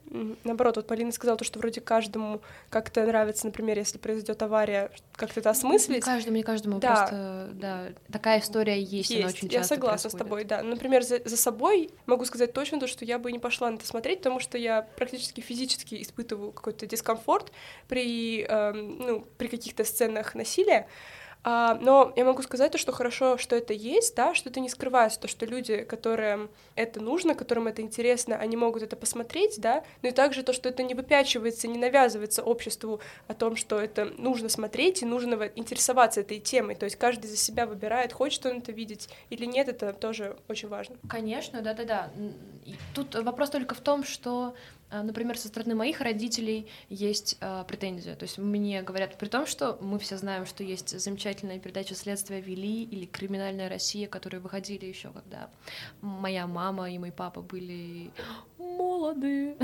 наоборот, 0.44 0.77
вот 0.77 0.87
Полина 0.87 1.12
сказала 1.12 1.38
то, 1.38 1.44
что 1.44 1.59
вроде 1.59 1.81
каждому 1.81 2.40
как-то 2.68 3.05
нравится, 3.05 3.46
например, 3.46 3.79
если 3.79 3.99
произойдет 3.99 4.42
авария, 4.42 4.90
как-то 5.14 5.40
это 5.40 5.51
Не 5.51 5.53
осмыслить. 5.53 6.05
каждому, 6.05 6.37
не 6.37 6.42
каждому, 6.42 6.79
Да. 6.81 6.88
просто, 6.96 7.51
да, 7.55 7.85
такая 8.12 8.40
история 8.40 8.81
есть, 8.81 9.11
она 9.12 9.20
Есть, 9.27 9.37
очень 9.37 9.49
я 9.49 9.59
часто 9.61 9.75
согласна 9.75 10.11
с 10.11 10.12
происходит. 10.12 10.27
тобой, 10.27 10.44
да. 10.44 10.62
Например, 10.62 11.03
за, 11.03 11.20
за 11.25 11.37
собой 11.37 11.90
могу 12.07 12.25
сказать 12.25 12.53
точно 12.53 12.81
то, 12.81 12.87
что 12.87 13.05
я 13.05 13.19
бы 13.19 13.33
не 13.33 13.39
пошла 13.39 13.71
на 13.71 13.77
это 13.77 13.87
смотреть, 13.87 14.19
потому 14.19 14.41
что 14.41 14.59
я 14.59 14.83
практически 14.83 15.41
физически 15.41 16.03
испытываю 16.03 16.53
какой-то 16.53 16.87
дискомфорт 16.87 17.53
при, 17.89 18.43
эм, 18.43 18.99
ну, 18.99 19.27
при 19.39 19.49
каких-то 19.49 19.85
сценах 19.85 20.35
насилия. 20.35 20.89
А, 21.42 21.74
но 21.81 22.12
я 22.16 22.24
могу 22.24 22.42
сказать 22.42 22.72
то, 22.72 22.79
что 22.79 22.92
хорошо, 22.92 23.38
что 23.38 23.57
это 23.57 23.72
есть, 23.72 24.14
да, 24.14 24.35
что 24.35 24.50
это 24.50 24.61
не 24.61 24.68
скрывается, 24.68 25.20
то, 25.20 25.29
что 25.29 25.46
люди, 25.46 25.85
которым 25.85 26.50
это 26.74 27.00
нужно, 27.00 27.35
которым 27.35 27.66
это 27.66 27.81
интересно, 27.81 28.37
они 28.37 28.57
могут 28.57 28.83
это 28.83 28.96
посмотреть, 28.96 29.59
да, 29.59 29.83
но 30.03 30.09
и 30.09 30.12
также 30.12 30.42
то, 30.42 30.53
что 30.53 30.68
это 30.68 30.83
не 30.83 30.94
выпячивается, 30.94 31.66
не 31.68 31.79
навязывается 31.79 32.42
обществу 32.42 33.00
о 33.26 33.35
том, 33.35 33.57
что 33.57 33.81
это 33.81 34.07
нужно 34.18 34.48
смотреть 34.48 35.03
и 35.03 35.07
нужно 35.07 35.50
интересоваться 35.57 36.20
этой 36.20 36.40
темой, 36.40 36.74
то 36.74 36.85
есть 36.85 36.96
каждый 36.96 37.26
за 37.26 37.37
себя 37.37 37.66
выбирает, 37.66 38.12
хочет 38.12 38.44
он 38.44 38.59
это 38.59 38.72
видеть 38.72 39.09
или 39.31 39.46
нет, 39.46 39.68
это 39.68 39.92
тоже 39.94 40.37
очень 40.48 40.68
важно. 40.68 40.96
Конечно, 41.09 41.62
да-да-да. 41.62 42.11
Тут 42.94 43.14
вопрос 43.14 43.50
только 43.50 43.74
в 43.74 43.81
том, 43.81 44.05
что, 44.05 44.55
например, 44.90 45.38
со 45.38 45.48
стороны 45.48 45.74
моих 45.74 46.00
родителей 46.00 46.66
есть 46.88 47.37
а, 47.40 47.64
претензия. 47.64 48.16
То 48.16 48.24
есть 48.24 48.38
мне 48.38 48.83
говорят, 48.83 49.18
при 49.18 49.29
том, 49.29 49.46
что 49.46 49.79
мы 49.81 49.98
все 49.98 50.16
знаем, 50.16 50.46
что 50.46 50.64
есть 50.64 50.98
замечательная 50.98 51.59
передача 51.59 51.94
«Следствие 51.94 52.40
вели» 52.40 52.85
или 52.85 53.07
«Криминальная 53.07 53.68
Россия», 53.68 54.09
которые 54.09 54.40
выходили 54.40 54.87
еще, 54.87 55.11
когда 55.11 55.50
моя 56.00 56.46
мама 56.46 56.90
и 56.90 56.98
мой 56.98 57.12
папа 57.12 57.40
были 57.40 58.11
молоды. 58.61 59.57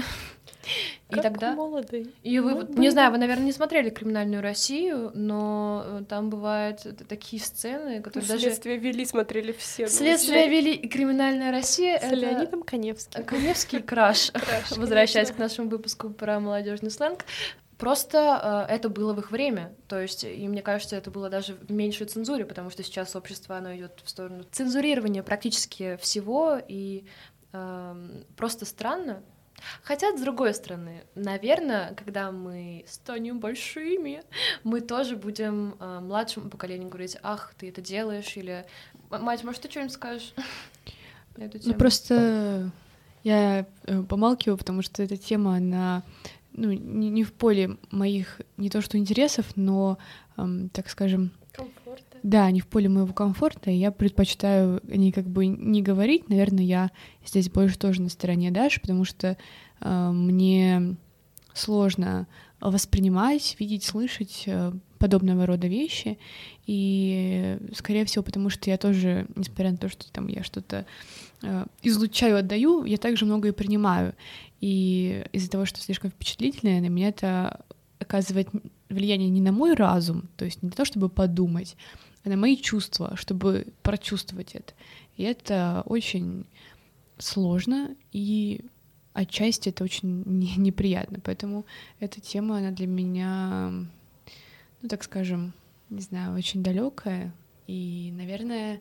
И 1.09 1.15
Как 1.15 1.23
тогда... 1.23 1.55
молодый. 1.55 2.13
И 2.25 2.41
вы, 2.41 2.55
вот, 2.55 2.71
не 2.71 2.91
знаю, 2.91 3.13
вы, 3.13 3.19
наверное, 3.19 3.47
не 3.47 3.53
смотрели 3.53 3.91
«Криминальную 3.91 4.43
Россию», 4.43 5.13
но 5.15 5.85
э, 5.87 6.05
там 6.09 6.31
бывают 6.31 6.85
такие 7.09 7.41
сцены, 7.41 8.03
которые 8.03 8.29
даже... 8.29 8.43
Следствие 8.43 8.77
вели, 8.77 9.05
смотрели 9.05 9.53
все. 9.53 9.87
Следствие 9.87 10.49
вели 10.49 10.75
и 10.75 10.89
«Криминальная 10.89 11.53
Россия»— 11.53 11.99
С 12.01 12.03
это 12.03 12.15
Леонидом 12.17 12.63
Коневским. 12.65 13.25
Коневский 13.25 13.81
краш. 13.83 14.33
Возвращаясь 14.77 15.31
к 15.31 15.39
нашему 15.39 15.69
выпуску 15.69 16.11
про 16.11 16.41
молодежный 16.41 16.91
сленг. 16.91 17.25
Просто 17.79 18.67
э, 18.69 18.75
это 18.75 18.89
было 18.89 19.13
в 19.13 19.21
их 19.21 19.31
время, 19.31 19.75
то 19.87 20.01
есть, 20.01 20.25
и 20.25 20.49
мне 20.49 20.63
кажется, 20.63 20.97
это 20.97 21.11
было 21.11 21.29
даже 21.29 21.55
в 21.55 21.71
меньшей 21.71 22.07
цензуре, 22.07 22.47
потому 22.47 22.71
что 22.71 22.83
сейчас 22.83 23.15
общество, 23.15 23.59
оно 23.59 23.77
идет 23.77 24.01
в 24.03 24.09
сторону 24.09 24.45
цензурирования 24.51 25.23
практически 25.23 25.99
всего, 26.01 26.59
и 26.67 27.05
просто 27.51 28.65
странно. 28.65 29.23
Хотя, 29.83 30.15
с 30.17 30.21
другой 30.21 30.53
стороны, 30.55 31.05
наверное, 31.15 31.95
когда 31.95 32.31
мы 32.31 32.85
станем 32.87 33.41
большими, 33.41 34.23
мы 34.65 34.81
тоже 34.83 35.17
будем 35.17 35.77
э, 35.81 36.01
младшему 36.01 36.51
поколению 36.51 36.89
говорить, 36.91 37.17
ах, 37.23 37.55
ты 37.57 37.71
это 37.71 37.81
делаешь, 37.81 38.37
или 38.37 38.67
«М- 39.11 39.23
мать, 39.25 39.45
может, 39.45 39.63
ты 39.63 39.71
что-нибудь 39.71 39.93
скажешь? 39.95 40.35
на 41.37 41.45
эту 41.45 41.57
Ну 41.59 41.63
тему?» 41.65 41.79
просто 41.79 42.71
я 43.25 43.67
э, 43.85 44.03
помалкиваю, 44.03 44.59
потому 44.59 44.83
что 44.83 45.03
эта 45.03 45.17
тема, 45.17 45.57
она 45.57 46.03
ну, 46.53 46.73
не, 46.73 47.11
не 47.11 47.25
в 47.25 47.33
поле 47.33 47.77
моих 47.91 48.41
не 48.57 48.71
то 48.71 48.81
что 48.83 48.99
интересов, 48.99 49.47
но, 49.57 49.99
эм, 50.37 50.69
так 50.69 50.89
скажем, 50.89 51.31
Комфорта. 51.53 52.16
Да, 52.23 52.51
не 52.51 52.61
в 52.61 52.67
поле 52.67 52.89
моего 52.89 53.13
комфорта, 53.13 53.71
и 53.71 53.77
я 53.77 53.91
предпочитаю 53.91 54.81
о 54.89 54.97
ней 54.97 55.13
как 55.13 55.29
бы 55.29 55.47
не 55.47 55.83
говорить. 55.83 56.29
Наверное, 56.29 56.65
я 56.65 56.91
здесь 57.25 57.51
больше 57.51 57.79
тоже 57.79 58.03
на 58.03 58.09
стороне 58.09 58.51
Даши, 58.51 58.81
потому 58.81 59.05
что 59.05 59.37
э, 59.81 60.11
мне 60.11 60.97
сложно 61.55 62.27
воспринимать, 62.61 63.57
видеть, 63.59 63.85
слышать 63.85 64.45
э, 64.47 64.73
подобного 64.99 65.47
рода 65.47 65.67
вещи. 65.67 66.19
И, 66.67 67.59
скорее 67.75 68.05
всего, 68.05 68.23
потому 68.23 68.51
что 68.51 68.71
я 68.71 68.79
тоже, 68.79 69.27
несмотря 69.35 69.71
на 69.71 69.77
то, 69.77 69.89
что 69.89 70.11
там 70.11 70.27
я 70.29 70.43
что-то 70.43 70.87
э, 71.43 71.67
излучаю, 71.83 72.39
отдаю, 72.39 72.85
я 72.85 72.97
также 72.97 73.25
много 73.25 73.49
и 73.49 73.53
принимаю. 73.53 74.15
И 74.61 75.25
из-за 75.33 75.51
того, 75.51 75.67
что 75.67 75.81
слишком 75.81 76.11
впечатлительная, 76.11 76.81
на 76.81 76.87
меня 76.87 77.09
это 77.09 77.65
оказывает 77.99 78.49
влияние 78.89 79.31
не 79.31 79.41
на 79.41 79.53
мой 79.53 79.75
разум, 79.75 80.29
то 80.37 80.45
есть 80.45 80.63
не 80.63 80.69
на 80.69 80.75
то, 80.75 80.85
чтобы 80.85 81.09
подумать, 81.09 81.77
а 82.25 82.29
на 82.29 82.37
мои 82.37 82.57
чувства, 82.57 83.17
чтобы 83.17 83.67
прочувствовать 83.83 84.55
это. 84.55 84.73
И 85.17 85.23
это 85.23 85.83
очень 85.87 86.45
сложно, 87.19 87.95
и 88.13 88.61
отчасти 89.13 89.71
это 89.71 89.85
очень 89.85 90.23
не, 90.27 90.55
неприятно. 90.57 91.21
Поэтому 91.23 91.67
эта 92.01 92.21
тема, 92.21 92.59
она 92.59 92.71
для 92.71 92.87
меня, 92.87 93.71
ну 94.83 94.89
так 94.89 95.03
скажем, 95.05 95.53
не 95.91 96.01
знаю, 96.01 96.37
очень 96.37 96.63
далекая. 96.63 97.33
И, 97.67 98.13
наверное, 98.17 98.81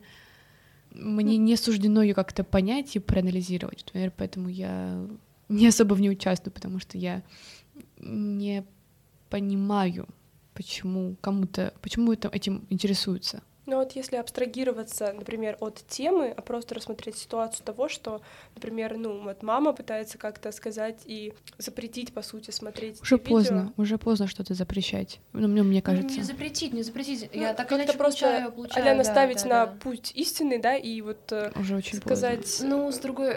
мне 0.92 1.38
не 1.38 1.56
суждено 1.56 2.02
ее 2.02 2.14
как-то 2.14 2.44
понять 2.44 2.96
и 2.96 3.00
проанализировать. 3.00 3.86
Наверное, 3.94 4.14
поэтому 4.16 4.50
я 4.50 5.08
не 5.50 5.68
особо 5.68 5.94
в 5.94 6.02
ней 6.02 6.10
участвую, 6.10 6.54
потому 6.54 6.80
что 6.80 6.98
я 6.98 7.24
не 8.00 8.64
понимаю, 9.36 10.08
почему 10.54 11.18
кому-то, 11.20 11.74
почему 11.82 12.14
это, 12.14 12.30
этим 12.30 12.66
интересуются. 12.70 13.44
Но 13.66 13.78
вот 13.78 13.94
если 13.94 14.16
абстрагироваться, 14.16 15.12
например, 15.12 15.58
от 15.60 15.86
темы, 15.88 16.34
а 16.38 16.42
просто 16.42 16.76
рассмотреть 16.76 17.18
ситуацию 17.18 17.66
того, 17.66 17.90
что, 17.90 18.22
например, 18.54 18.96
ну 18.98 19.24
вот 19.24 19.42
мама 19.42 19.74
пытается 19.74 20.18
как-то 20.18 20.52
сказать 20.52 21.02
и 21.06 21.34
запретить, 21.58 22.14
по 22.14 22.22
сути, 22.22 22.52
смотреть 22.52 23.02
Уже 23.02 23.16
видео. 23.16 23.28
поздно, 23.28 23.74
уже 23.76 23.98
поздно 23.98 24.28
что-то 24.28 24.54
запрещать. 24.54 25.20
Ну, 25.34 25.48
мне, 25.48 25.64
мне 25.64 25.82
кажется. 25.82 26.12
Ну, 26.12 26.16
не 26.18 26.24
запретить, 26.24 26.74
не 26.74 26.84
запретить. 26.84 27.30
Ну, 27.34 27.42
Я 27.42 27.54
так 27.54 27.68
как-то 27.68 27.84
иначе 27.84 27.98
просто 27.98 28.22
получаю, 28.22 28.52
получаю, 28.52 28.86
а 28.86 28.90
да, 28.90 28.96
наставить 28.96 29.44
да, 29.44 29.50
на 29.50 29.66
да. 29.66 29.74
путь 29.82 30.12
истины, 30.16 30.62
да, 30.62 30.76
и 30.76 31.02
вот 31.02 31.32
э, 31.32 31.52
Уже 31.56 31.76
очень 31.76 31.98
сказать... 31.98 32.60
Ну, 32.62 32.92
с 32.92 33.00
другой... 33.00 33.36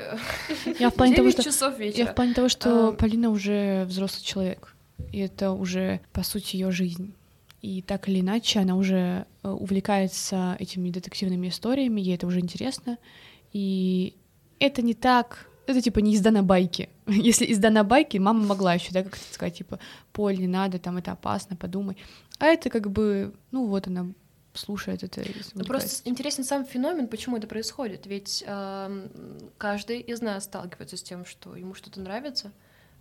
Я 0.79 0.91
в 0.91 0.95
плане 0.95 1.15
того, 1.17 1.31
9 1.31 1.41
что 1.41 1.43
часов 1.43 1.81
Я 1.81 2.07
в 2.07 2.15
плане 2.15 2.35
того, 2.35 2.49
что 2.49 2.89
А. 2.89 2.93
Полина 2.93 3.31
уже 3.31 3.85
взрослый 3.87 4.25
человек, 4.25 4.75
и 5.13 5.19
это 5.19 5.53
уже, 5.53 6.01
по 6.13 6.23
сути, 6.23 6.57
ее 6.57 6.71
жизнь. 6.71 7.15
И 7.61 7.83
так 7.83 8.09
или 8.09 8.21
иначе, 8.21 8.61
она 8.61 8.77
уже 8.77 9.27
э, 9.43 9.49
увлекается 9.49 10.57
этими 10.61 10.91
детективными 10.91 11.49
историями, 11.49 12.01
ей 12.01 12.15
это 12.15 12.27
уже 12.27 12.41
интересно. 12.41 12.99
И 13.53 14.15
это 14.61 14.83
не 14.83 14.95
так, 14.95 15.51
это 15.67 15.81
типа 15.81 15.99
не 15.99 16.15
изда 16.15 16.31
на 16.31 16.43
байке. 16.43 16.89
Если 17.07 17.51
изда 17.53 17.71
на 17.71 17.85
байке, 17.85 18.21
мама 18.21 18.45
могла 18.45 18.75
еще, 18.75 18.93
да, 18.93 19.03
как-то 19.03 19.33
сказать, 19.33 19.59
типа, 19.59 19.81
Поль, 20.13 20.39
не 20.39 20.47
надо, 20.47 20.79
там 20.79 20.99
это 20.99 21.13
опасно, 21.13 21.57
подумай. 21.57 21.97
А 22.39 22.47
это 22.47 22.71
как 22.71 22.91
бы, 22.91 23.35
ну 23.51 23.67
вот 23.67 23.87
она 23.89 24.07
слушает 24.55 25.03
это. 25.03 25.23
Ну. 25.55 25.65
Просто 25.65 26.09
интересен 26.09 26.45
сам 26.45 26.65
феномен, 26.65 27.09
почему 27.09 27.37
это 27.37 27.47
происходит. 27.47 28.07
Ведь 28.07 28.45
эм, 28.47 29.11
каждый 29.57 30.01
из 30.01 30.21
нас 30.21 30.45
сталкивается 30.45 30.97
с 30.97 31.03
тем, 31.03 31.25
что 31.25 31.57
ему 31.57 31.75
что-то 31.75 32.01
нравится, 32.01 32.53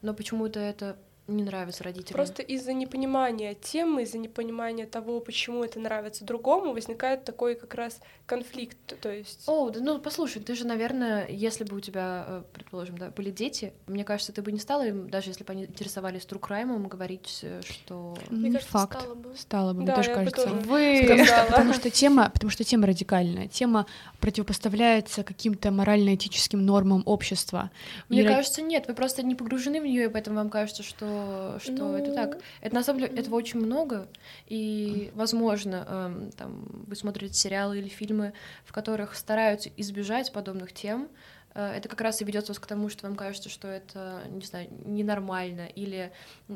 но 0.02 0.14
почему-то 0.14 0.60
это 0.60 0.98
не 1.28 1.44
нравится 1.44 1.84
родителям. 1.84 2.14
Просто 2.14 2.42
из-за 2.42 2.74
непонимания 2.74 3.54
темы, 3.54 4.04
из-за 4.04 4.18
непонимания 4.18 4.86
того, 4.86 5.20
почему 5.20 5.64
это 5.64 5.80
нравится 5.80 6.24
другому, 6.24 6.74
возникает 6.74 7.24
такой 7.26 7.56
как 7.56 7.74
раз 7.76 8.00
конфликт. 8.26 8.78
То 9.02 9.12
есть 9.12 9.44
О, 9.48 9.70
да, 9.70 9.80
ну 9.82 10.00
послушай, 10.00 10.42
ты 10.42 10.56
же, 10.56 10.66
наверное, 10.66 11.28
если 11.28 11.64
бы 11.64 11.78
у 11.78 11.80
тебя, 11.80 12.26
э, 12.28 12.44
предположим, 12.54 12.98
да, 12.98 13.10
были 13.10 13.32
дети, 13.32 13.74
мне 13.88 14.04
кажется, 14.04 14.32
ты 14.34 14.42
бы 14.42 14.52
не 14.52 14.60
стала 14.60 14.86
им, 14.88 15.10
даже 15.10 15.30
если 15.30 15.44
бы 15.44 15.52
они 15.54 15.66
интересовались 15.66 16.24
true 16.24 16.40
crime, 16.40 16.88
говорить, 16.88 17.40
э, 17.42 17.62
что... 17.64 18.16
Мне 18.30 18.52
кажется, 18.52 18.72
Факт. 18.72 19.00
стало 19.00 19.16
бы. 19.16 19.36
Стало 19.36 19.74
бы, 19.74 19.78
мне 19.80 19.88
Да, 19.88 19.96
тоже 19.96 20.10
я 20.12 20.16
бы 20.18 20.24
кажется. 20.26 20.44
тоже 20.44 20.56
Вы... 20.62 21.02
сказала. 21.06 21.48
Потому 21.50 21.74
что 21.74 21.90
тема, 21.90 22.30
потому 22.34 22.52
что 22.52 22.64
тема 22.64 22.88
радикальная. 22.88 23.48
Тема 23.48 23.86
противопоставляется 24.20 25.24
каким-то 25.24 25.72
морально-этическим 25.72 26.64
нормам 26.66 27.04
общества. 27.06 27.72
Мне 28.10 28.22
И 28.24 28.28
кажется, 28.28 28.62
нет, 28.62 28.88
вы 28.88 28.94
просто 28.94 29.24
не 29.24 29.36
погружены 29.36 29.82
в 29.82 29.86
нее, 29.86 30.06
и 30.06 30.08
поэтому 30.10 30.38
вам 30.38 30.50
кажется, 30.50 30.84
что, 30.84 31.17
что 31.60 31.98
это 31.98 32.14
так. 32.14 32.36
Ну, 32.36 32.42
Это 32.62 32.76
на 32.76 32.84
самом 32.84 33.00
деле 33.02 33.16
этого 33.16 33.36
очень 33.36 33.60
много, 33.60 34.08
и, 34.48 35.12
возможно, 35.16 35.86
эм, 35.88 36.32
там 36.32 36.66
вы 36.88 36.96
смотрите 36.96 37.34
сериалы 37.34 37.80
или 37.80 37.88
фильмы, 37.88 38.34
в 38.66 38.72
которых 38.72 39.16
стараются 39.16 39.70
избежать 39.78 40.32
подобных 40.32 40.74
тем. 40.74 41.10
Э, 41.54 41.74
Это 41.78 41.90
как 41.90 42.02
раз 42.02 42.22
и 42.22 42.26
ведет 42.26 42.48
вас 42.48 42.60
к 42.60 42.68
тому, 42.68 42.90
что 42.90 43.08
вам 43.08 43.16
кажется, 43.16 43.50
что 43.50 43.68
это, 43.68 44.22
не 44.30 44.46
знаю, 44.46 44.68
ненормально 44.86 45.68
или 45.76 46.12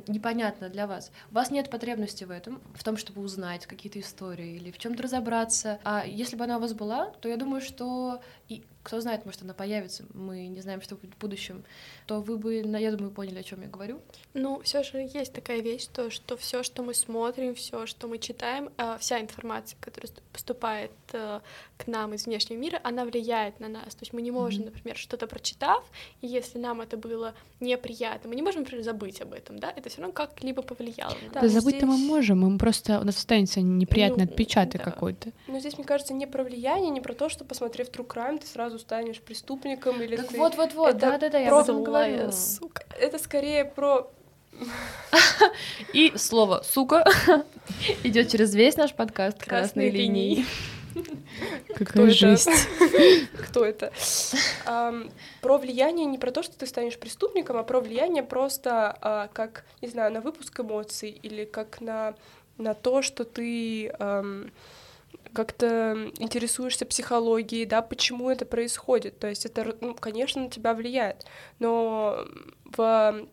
непонятно 0.08 0.70
для 0.70 0.86
вас. 0.88 1.12
У 1.32 1.36
вас 1.36 1.50
нет 1.52 1.70
потребности 1.70 2.24
в 2.24 2.32
этом, 2.32 2.62
в 2.76 2.84
том, 2.84 2.98
чтобы 2.98 3.22
узнать 3.22 3.66
какие-то 3.66 4.00
истории 4.00 4.56
или 4.56 4.72
в 4.72 4.78
чем-то 4.78 5.04
разобраться. 5.04 5.80
А 5.84 6.06
если 6.06 6.36
бы 6.36 6.44
она 6.44 6.58
у 6.58 6.60
вас 6.60 6.74
была, 6.74 7.08
то 7.22 7.28
я 7.30 7.38
думаю, 7.38 7.62
что 7.62 8.22
и 8.48 8.64
кто 8.84 9.00
знает, 9.02 9.26
может, 9.26 9.42
она 9.44 9.54
появится, 9.54 10.06
мы 10.14 10.48
не 10.48 10.62
знаем, 10.62 10.82
что 10.82 10.96
будет 10.96 11.14
в 11.16 11.18
будущем, 11.20 11.64
то 12.08 12.20
вы 12.22 12.38
бы, 12.38 12.64
на- 12.64 12.78
я 12.78 12.92
думаю, 12.92 13.12
поняли, 13.12 13.40
о 13.40 13.44
чем 13.44 13.62
я 13.62 13.68
говорю. 13.68 14.00
Ну, 14.34 14.60
все 14.62 14.84
же 14.84 14.98
есть 15.14 15.34
такая 15.34 15.62
вещь, 15.62 15.88
то, 15.94 16.10
что 16.10 16.36
все, 16.38 16.64
что 16.64 16.82
мы 16.84 16.94
смотрим, 16.94 17.54
все, 17.56 17.86
что 17.86 18.08
мы 18.08 18.18
читаем, 18.18 18.70
а, 18.78 18.98
вся 18.98 19.20
информация, 19.22 19.78
которая 19.80 20.08
ст- 20.10 20.22
поступает 20.34 20.92
э, 21.14 21.42
к 21.78 21.88
нам 21.88 22.14
из 22.14 22.26
внешнего 22.26 22.58
мира, 22.60 22.80
она 22.84 23.06
влияет 23.06 23.60
на 23.60 23.68
нас. 23.68 23.94
То 23.96 24.02
есть 24.02 24.14
мы 24.14 24.22
не 24.22 24.32
можем, 24.32 24.62
Мгм. 24.64 24.72
например, 24.74 24.98
что-то 24.98 25.28
прочитав, 25.28 25.84
и 26.22 26.28
если 26.28 26.58
нам 26.58 26.80
это 26.82 26.96
было 26.98 27.34
неприятно, 27.60 28.30
мы 28.30 28.36
не 28.36 28.42
можем, 28.42 28.62
например, 28.62 28.84
забыть 28.84 29.22
об 29.22 29.34
этом, 29.34 29.60
да? 29.60 29.72
Это 29.76 29.90
все 29.90 30.00
равно 30.02 30.14
как-либо 30.14 30.62
повлияло 30.62 31.12
на 31.14 31.28
Да, 31.28 31.34
Да 31.34 31.42
нас. 31.42 31.54
но 31.54 31.60
забыть-то 31.60 31.86
мы 31.86 31.96
здесь- 31.98 32.08
можем, 32.08 32.40
мы 32.40 32.58
просто 32.58 33.00
у 33.00 33.04
нас 33.04 33.18
останется 33.18 33.62
неприятный 33.62 34.26
Ну, 34.26 34.32
отпечаток 34.32 34.84
да. 34.84 34.92
какой-то. 34.92 35.32
Но 35.48 35.60
здесь, 35.60 35.78
мне 35.78 35.86
кажется, 35.86 36.14
не 36.14 36.26
про 36.26 36.44
влияние, 36.44 36.90
не 36.90 37.02
про 37.02 37.14
то, 37.14 37.30
что, 37.30 37.44
посмотрев 37.46 37.90
True 37.90 38.08
Crime, 38.08 38.40
ты 38.40 38.48
сразу 38.48 38.71
станешь 38.80 39.22
преступником 39.22 40.02
или 40.02 40.16
Так 40.16 40.28
ты... 40.28 40.38
вот, 40.38 40.56
вот, 40.56 40.74
вот, 40.74 40.98
да, 40.98 41.18
да, 41.18 41.30
да, 41.30 41.38
я 41.38 41.48
этом 41.48 41.84
Злая 41.84 42.18
говорю. 42.18 42.32
сука. 42.32 42.84
Это 43.00 43.20
скорее 43.20 43.66
про... 43.66 44.12
И 45.94 46.14
слово 46.18 46.62
сука 46.64 47.06
идет 48.04 48.30
через 48.30 48.54
весь 48.54 48.76
наш 48.78 48.94
подкаст 48.94 49.44
красной, 49.44 49.90
линии. 49.90 50.46
Какая 51.76 52.10
жесть. 52.12 52.50
Кто 53.48 53.66
это? 53.66 53.92
Про 55.42 55.58
влияние 55.58 56.06
не 56.06 56.18
про 56.18 56.32
то, 56.32 56.44
что 56.44 56.58
ты 56.58 56.68
станешь 56.68 57.00
преступником, 57.00 57.58
а 57.58 57.64
про 57.64 57.80
влияние 57.80 58.24
просто 58.24 58.98
а, 59.02 59.30
как, 59.34 59.66
не 59.82 59.88
знаю, 59.88 60.12
на 60.12 60.22
выпуск 60.22 60.60
эмоций 60.60 61.10
или 61.10 61.46
как 61.46 61.82
на, 61.82 62.16
на 62.58 62.74
то, 62.74 63.02
что 63.02 63.24
ты 63.24 63.92
как-то 65.34 66.12
интересуешься 66.18 66.86
психологией, 66.86 67.66
да, 67.66 67.82
почему 67.82 68.30
это 68.30 68.46
происходит. 68.46 69.20
То 69.20 69.28
есть 69.28 69.46
это, 69.46 69.76
ну, 69.82 69.94
конечно, 69.94 70.44
на 70.44 70.50
тебя 70.50 70.74
влияет. 70.74 71.26
Но 71.60 72.26
в 72.66 73.28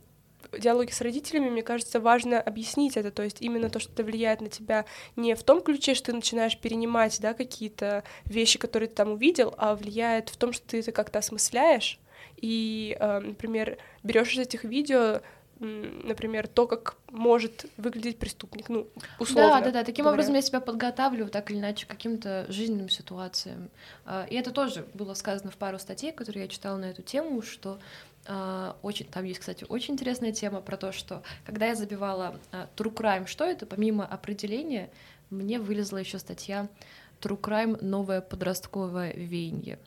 диалоге 0.57 0.93
с 0.93 1.01
родителями, 1.01 1.51
мне 1.51 1.63
кажется, 1.63 2.01
важно 2.01 2.41
объяснить 2.41 2.97
это, 2.97 3.11
то 3.11 3.23
есть 3.23 3.43
именно 3.43 3.69
то, 3.69 3.81
что 3.81 3.93
это 3.93 4.05
влияет 4.05 4.41
на 4.41 4.49
тебя 4.49 4.87
не 5.17 5.35
в 5.35 5.43
том 5.43 5.61
ключе, 5.61 5.95
что 5.95 6.07
ты 6.07 6.15
начинаешь 6.15 6.59
перенимать, 6.59 7.21
да, 7.21 7.35
какие-то 7.35 8.05
вещи, 8.25 8.59
которые 8.59 8.89
ты 8.89 8.95
там 8.95 9.13
увидел, 9.13 9.55
а 9.59 9.75
влияет 9.75 10.29
в 10.31 10.37
том, 10.37 10.53
что 10.53 10.67
ты 10.67 10.81
это 10.81 10.93
как-то 10.93 11.19
осмысляешь 11.19 11.99
и, 12.37 12.97
э, 12.99 13.19
например, 13.21 13.79
берешь 14.03 14.35
из 14.35 14.39
этих 14.39 14.65
видео, 14.65 15.21
например, 15.61 16.47
то, 16.47 16.67
как 16.67 16.97
может 17.11 17.67
выглядеть 17.77 18.19
преступник, 18.19 18.69
ну, 18.69 18.89
условно. 19.19 19.59
Да, 19.59 19.67
да, 19.67 19.71
да. 19.71 19.85
Таким 19.85 20.05
говоря. 20.05 20.15
образом 20.15 20.35
я 20.35 20.43
себя 20.43 20.61
подготавливаю 20.61 21.31
так 21.31 21.51
или 21.51 21.59
иначе 21.59 21.87
к 21.87 21.89
каким-то 21.89 22.47
жизненным 22.49 22.89
ситуациям. 22.89 23.71
А, 24.05 24.27
И 24.31 24.35
это 24.37 24.51
тоже 24.53 24.87
было 24.95 25.15
сказано 25.15 25.51
в 25.51 25.57
пару 25.57 25.79
статей, 25.79 26.13
которые 26.13 26.45
я 26.45 26.49
читала 26.49 26.77
на 26.77 26.87
эту 26.87 27.03
тему, 27.03 27.43
что 27.43 27.79
а, 28.27 28.77
очень, 28.83 29.07
там 29.07 29.25
есть, 29.25 29.41
кстати, 29.41 29.65
очень 29.69 29.95
интересная 29.95 30.33
тема 30.33 30.61
про 30.61 30.77
то, 30.77 30.93
что 30.93 31.23
когда 31.45 31.67
я 31.67 31.75
забивала 31.75 32.39
а, 32.53 32.69
true 32.77 32.95
crime, 32.95 33.27
что 33.27 33.45
это, 33.45 33.67
помимо 33.67 34.07
определения, 34.07 34.91
мне 35.31 35.59
вылезла 35.59 35.99
еще 35.99 36.19
статья 36.19 36.69
True 37.21 37.41
Crime 37.41 37.83
новое 37.85 38.21
подростковое 38.21 39.13
веяние, 39.13 39.79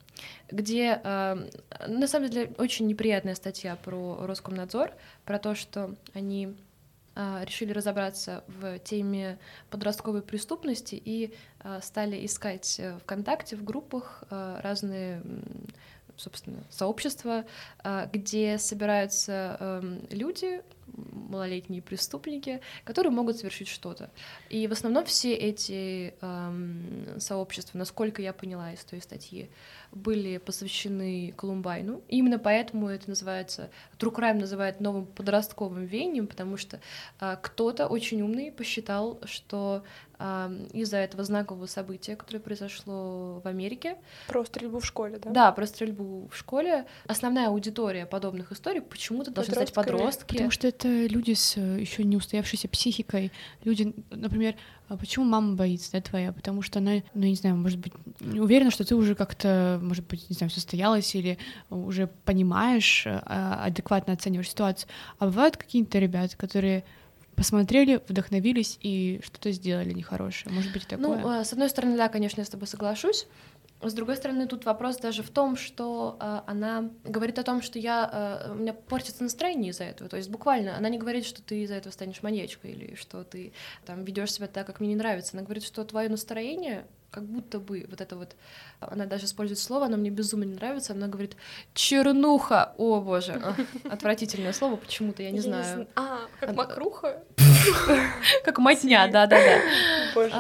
где 0.50 1.02
а, 1.04 1.38
на 1.88 2.08
самом 2.08 2.30
деле 2.30 2.54
очень 2.58 2.88
неприятная 2.88 3.36
статья 3.36 3.76
про 3.76 4.26
Роскомнадзор, 4.26 4.92
про 5.26 5.40
то, 5.40 5.56
что 5.56 5.96
они 6.14 6.56
а, 7.14 7.44
решили 7.44 7.74
разобраться 7.74 8.44
в 8.48 8.80
теме 8.80 9.38
подростковой 9.70 10.22
преступности 10.22 10.96
и 10.96 11.34
а, 11.60 11.82
стали 11.82 12.26
искать 12.26 12.80
э, 12.80 12.98
ВКонтакте 13.00 13.58
в 13.58 13.64
группах 13.64 14.24
разные, 14.30 15.22
собственно, 16.16 16.64
сообщества, 16.70 17.46
где 18.14 18.58
собираются 18.58 19.58
эм, 19.60 20.08
люди, 20.10 20.62
малолетние 20.96 21.82
преступники, 21.82 22.62
которые 22.84 23.12
могут 23.12 23.38
совершить 23.38 23.68
что-то. 23.68 24.10
И 24.50 24.68
в 24.68 24.72
основном 24.72 25.06
все 25.06 25.34
эти 25.34 26.14
эм, 26.22 27.20
сообщества, 27.20 27.78
насколько 27.78 28.22
я 28.22 28.34
поняла 28.34 28.74
из 28.74 28.84
той 28.84 29.02
статьи, 29.02 29.50
были 29.92 30.38
посвящены 30.38 31.34
Колумбайну. 31.36 32.02
И 32.08 32.18
именно 32.18 32.40
поэтому 32.40 32.88
это 32.88 33.10
называется, 33.10 33.70
True 33.98 34.14
Crime 34.14 34.40
называют 34.40 34.80
новым 34.80 35.06
подростковым 35.06 35.86
веянием, 35.86 36.28
потому 36.28 36.58
что 36.58 36.80
а, 37.20 37.36
кто-то 37.36 37.88
очень 37.88 38.22
умный 38.22 38.52
посчитал, 38.52 39.20
что 39.26 39.84
а, 40.24 40.52
из-за 40.72 40.98
этого 40.98 41.24
знакового 41.24 41.66
события, 41.66 42.16
которое 42.16 42.40
произошло 42.40 43.42
в 43.44 43.48
Америке. 43.48 43.98
Про 44.28 44.46
стрельбу 44.46 44.80
в 44.80 44.86
школе, 44.86 45.18
да? 45.18 45.32
Да, 45.32 45.52
про 45.52 45.66
стрельбу 45.66 46.30
в 46.32 46.38
школе. 46.38 46.86
Основная 47.08 47.48
аудитория 47.48 48.06
подобных 48.06 48.52
историй 48.52 48.82
почему-то 48.82 49.32
должны 49.32 49.56
стать 49.56 49.74
подростки. 49.74 50.34
Потому 50.34 50.52
что 50.52 50.68
это 50.68 50.81
люди 50.88 51.34
с 51.34 51.58
еще 51.58 52.04
не 52.04 52.18
устоявшейся 52.18 52.68
психикой. 52.68 53.32
Люди, 53.64 53.94
например, 54.10 54.56
а 54.88 54.98
почему 54.98 55.26
мама 55.26 55.56
боится, 55.56 55.92
да, 55.94 56.02
твоя? 56.02 56.34
Потому 56.34 56.62
что 56.62 56.80
она, 56.80 57.02
ну, 57.14 57.26
не 57.26 57.36
знаю, 57.36 57.56
может 57.56 57.80
быть, 57.80 57.94
не 58.20 58.40
уверена, 58.40 58.72
что 58.72 58.84
ты 58.84 58.96
уже 58.96 59.16
как-то, 59.16 59.80
может 59.82 60.06
быть, 60.08 60.30
не 60.30 60.36
знаю, 60.36 60.52
состоялась 60.52 61.16
или 61.16 61.38
уже 61.70 62.08
понимаешь, 62.26 63.06
а, 63.08 63.64
адекватно 63.66 64.14
оцениваешь 64.14 64.50
ситуацию. 64.50 64.90
А 65.18 65.28
бывают 65.28 65.58
какие-то 65.58 65.98
ребята, 66.00 66.36
которые 66.36 66.84
посмотрели, 67.36 68.02
вдохновились 68.08 68.78
и 68.82 69.22
что-то 69.24 69.52
сделали 69.52 69.94
нехорошее. 69.94 70.54
Может 70.54 70.74
быть, 70.74 70.84
и 70.84 70.88
такое? 70.88 71.20
Ну, 71.20 71.32
э, 71.32 71.44
с 71.44 71.54
одной 71.54 71.70
стороны, 71.70 71.98
да, 71.98 72.10
конечно, 72.10 72.42
я 72.42 72.46
с 72.46 72.50
тобой 72.50 72.68
соглашусь. 72.68 73.28
С 73.82 73.94
другой 73.94 74.16
стороны, 74.16 74.48
тут 74.48 74.66
вопрос 74.66 74.98
даже 74.98 75.24
в 75.24 75.30
том, 75.30 75.56
что 75.56 76.18
э, 76.20 76.42
она 76.46 76.90
говорит 77.04 77.40
о 77.40 77.44
том, 77.44 77.62
что 77.62 77.80
я, 77.80 78.10
э, 78.48 78.52
у 78.52 78.56
меня 78.56 78.74
портится 78.74 79.24
настроение 79.24 79.72
из-за 79.72 79.86
этого. 79.86 80.10
То 80.10 80.18
есть 80.18 80.30
буквально 80.30 80.78
она 80.78 80.90
не 80.90 80.98
говорит, 80.98 81.26
что 81.26 81.42
ты 81.42 81.64
из-за 81.64 81.76
этого 81.76 81.92
станешь 81.92 82.22
маньячкой 82.22 82.72
или 82.72 82.96
что 82.96 83.24
ты 83.24 83.54
там 83.86 84.04
ведешь 84.04 84.34
себя 84.34 84.48
так, 84.48 84.68
как 84.68 84.80
мне 84.80 84.90
не 84.90 84.96
нравится. 84.96 85.32
Она 85.34 85.44
говорит, 85.44 85.64
что 85.64 85.84
твое 85.84 86.10
настроение 86.10 86.86
как 87.12 87.26
будто 87.26 87.60
бы 87.60 87.86
вот 87.90 88.00
это 88.00 88.16
вот, 88.16 88.36
она 88.80 89.06
даже 89.06 89.26
использует 89.26 89.60
слово, 89.60 89.88
оно 89.88 89.98
мне 89.98 90.10
безумно 90.10 90.46
не 90.46 90.56
нравится, 90.56 90.94
она 90.94 91.08
говорит 91.08 91.36
чернуха, 91.74 92.74
о 92.78 93.02
боже, 93.02 93.34
а, 93.44 93.56
отвратительное 93.92 94.54
слово, 94.54 94.78
почему-то 94.78 95.22
я 95.22 95.32
не 95.32 95.42
знаю, 95.42 95.88
А, 95.96 96.22
как 96.40 96.50
А, 96.52 96.54
мокруха? 96.54 97.22
как 98.46 98.60
матня, 98.60 99.10
да-да-да. 99.12 99.60
Боже. 100.16 100.32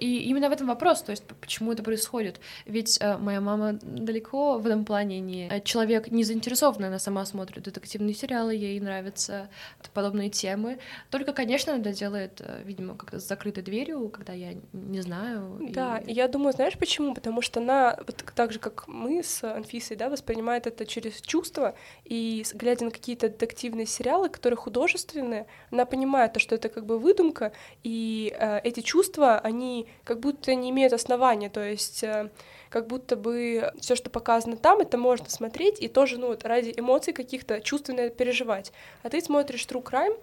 И 0.00 0.22
именно 0.22 0.48
в 0.48 0.52
этом 0.52 0.66
вопрос, 0.66 1.02
то 1.02 1.10
есть 1.10 1.24
почему 1.40 1.72
это 1.72 1.82
происходит. 1.82 2.40
Ведь 2.64 2.98
э, 3.00 3.18
моя 3.18 3.40
мама 3.40 3.74
далеко 3.82 4.58
в 4.58 4.66
этом 4.66 4.86
плане 4.86 5.20
не 5.20 5.48
э, 5.48 5.60
человек 5.60 6.10
не 6.10 6.24
заинтересованный, 6.24 6.88
она 6.88 6.98
сама 6.98 7.26
смотрит 7.26 7.64
детективные 7.64 8.14
сериалы, 8.14 8.54
ей 8.54 8.80
нравятся 8.80 9.50
подобные 9.92 10.30
темы. 10.30 10.78
Только, 11.10 11.34
конечно, 11.34 11.74
она 11.74 11.92
делает, 11.92 12.40
э, 12.40 12.62
видимо, 12.64 12.94
как-то 12.94 13.20
с 13.20 13.28
закрытой 13.28 13.62
дверью, 13.62 14.08
когда 14.08 14.32
я 14.32 14.54
не 14.72 15.02
знаю. 15.02 15.58
Да, 15.70 15.98
и 15.98 16.14
я 16.14 16.28
думаю, 16.28 16.54
знаешь 16.54 16.78
почему? 16.78 17.14
Потому 17.14 17.42
что 17.42 17.60
она, 17.60 17.98
вот 18.06 18.24
так 18.34 18.52
же, 18.52 18.58
как 18.58 18.88
мы 18.88 19.22
с 19.22 19.44
Анфисой, 19.44 19.98
да, 19.98 20.08
воспринимает 20.08 20.66
это 20.66 20.86
через 20.86 21.20
чувства, 21.20 21.74
и 22.06 22.42
глядя 22.54 22.86
на 22.86 22.90
какие-то 22.90 23.28
детективные 23.28 23.86
сериалы, 23.86 24.30
которые 24.30 24.56
художественные, 24.56 25.46
она 25.70 25.84
понимает, 25.84 26.32
то, 26.32 26.40
что 26.40 26.54
это 26.54 26.70
как 26.70 26.86
бы 26.86 26.98
выдумка, 26.98 27.52
и 27.82 28.34
э, 28.38 28.60
эти 28.64 28.80
чувства, 28.80 29.38
они 29.38 29.89
как 30.04 30.20
будто 30.20 30.54
не 30.54 30.70
имеют 30.70 30.92
основания, 30.92 31.48
то 31.48 31.62
есть 31.62 32.02
э, 32.02 32.30
как 32.68 32.86
будто 32.86 33.16
бы 33.16 33.72
все, 33.80 33.96
что 33.96 34.10
показано 34.10 34.56
там, 34.56 34.80
это 34.80 34.96
можно 34.96 35.28
смотреть 35.28 35.80
и 35.80 35.88
тоже, 35.88 36.18
ну, 36.18 36.28
вот 36.28 36.44
ради 36.44 36.72
эмоций 36.76 37.12
каких-то 37.12 37.60
чувственно 37.60 38.08
переживать. 38.10 38.72
А 39.02 39.10
ты 39.10 39.20
смотришь 39.20 39.66
True 39.66 39.82
Crime 39.82 40.16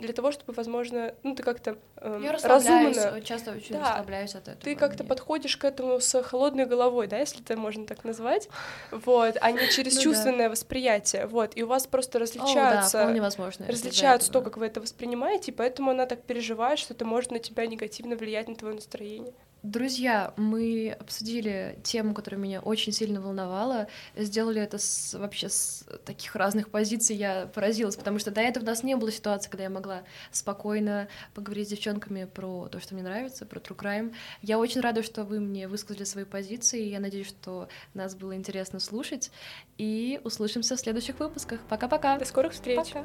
для 0.00 0.12
того, 0.12 0.32
чтобы, 0.32 0.52
возможно, 0.54 1.14
ну, 1.22 1.34
ты 1.34 1.42
как-то 1.42 1.76
эм, 2.00 2.22
Я 2.22 2.32
разумно 2.32 3.20
часто 3.22 3.52
очень 3.52 3.74
Да. 3.74 3.80
расслабляюсь 3.90 4.34
от 4.34 4.42
этого. 4.48 4.60
ты 4.60 4.74
как-то 4.74 5.04
подходишь 5.04 5.56
к 5.56 5.64
этому 5.64 6.00
с 6.00 6.22
холодной 6.22 6.64
головой, 6.66 7.06
да, 7.06 7.18
если 7.18 7.42
это 7.42 7.56
можно 7.58 7.86
так 7.86 8.04
назвать, 8.04 8.48
вот, 8.90 9.36
а 9.40 9.50
не 9.50 9.68
через 9.68 9.94
Ну 9.94 9.98
да. 9.98 10.02
чувственное 10.04 10.48
восприятие, 10.50 11.26
вот, 11.26 11.56
и 11.56 11.62
у 11.62 11.66
вас 11.66 11.86
просто 11.86 12.18
О, 12.18 12.20
да, 12.20 12.22
различаются, 12.24 13.06
возможно. 13.20 13.66
различаются 13.66 14.32
то, 14.32 14.40
как 14.40 14.56
вы 14.56 14.66
это 14.66 14.80
воспринимаете, 14.80 15.50
и 15.52 15.54
поэтому 15.54 15.90
она 15.90 16.06
так 16.06 16.22
переживает, 16.22 16.78
что 16.78 16.94
это 16.94 17.04
может 17.04 17.30
на 17.30 17.38
тебя 17.38 17.66
негативно 17.66 18.16
влиять 18.16 18.48
на 18.48 18.54
твое 18.54 18.74
настроение. 18.74 19.34
Друзья, 19.62 20.32
мы 20.38 20.96
обсудили 20.98 21.78
тему, 21.82 22.14
которая 22.14 22.40
меня 22.40 22.60
очень 22.60 22.92
сильно 22.92 23.20
волновала. 23.20 23.88
Сделали 24.16 24.62
это 24.62 24.78
с, 24.78 25.12
вообще 25.12 25.50
с 25.50 25.84
таких 26.06 26.34
разных 26.34 26.70
позиций. 26.70 27.14
Я 27.14 27.46
поразилась, 27.46 27.94
потому 27.94 28.18
что 28.18 28.30
до 28.30 28.40
этого 28.40 28.64
у 28.64 28.66
нас 28.66 28.82
не 28.82 28.96
было 28.96 29.12
ситуации, 29.12 29.50
когда 29.50 29.64
я 29.64 29.70
могла 29.70 30.04
спокойно 30.30 31.08
поговорить 31.34 31.66
с 31.68 31.70
девчонками 31.72 32.24
про 32.24 32.68
то, 32.68 32.80
что 32.80 32.94
мне 32.94 33.02
нравится, 33.02 33.44
про 33.44 33.60
True 33.60 33.76
Crime. 33.76 34.14
Я 34.40 34.58
очень 34.58 34.80
рада, 34.80 35.02
что 35.02 35.24
вы 35.24 35.40
мне 35.40 35.68
высказали 35.68 36.04
свои 36.04 36.24
позиции. 36.24 36.88
Я 36.88 36.98
надеюсь, 36.98 37.28
что 37.28 37.68
нас 37.92 38.14
было 38.14 38.34
интересно 38.34 38.80
слушать. 38.80 39.30
И 39.76 40.22
услышимся 40.24 40.76
в 40.76 40.80
следующих 40.80 41.20
выпусках. 41.20 41.60
Пока-пока! 41.68 42.18
До 42.18 42.24
скорых 42.24 42.54
встреч! 42.54 42.78
Пока. 42.78 43.04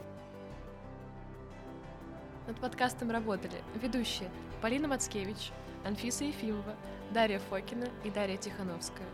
Над 2.47 2.57
подкастом 2.61 3.11
работали 3.11 3.55
ведущие 3.81 4.29
Полина 4.61 4.87
Мацкевич, 4.87 5.51
Анфиса 5.85 6.23
Ефимова, 6.23 6.75
Дарья 7.11 7.37
Фокина 7.37 7.87
и 8.03 8.09
Дарья 8.09 8.37
Тихановская. 8.37 9.07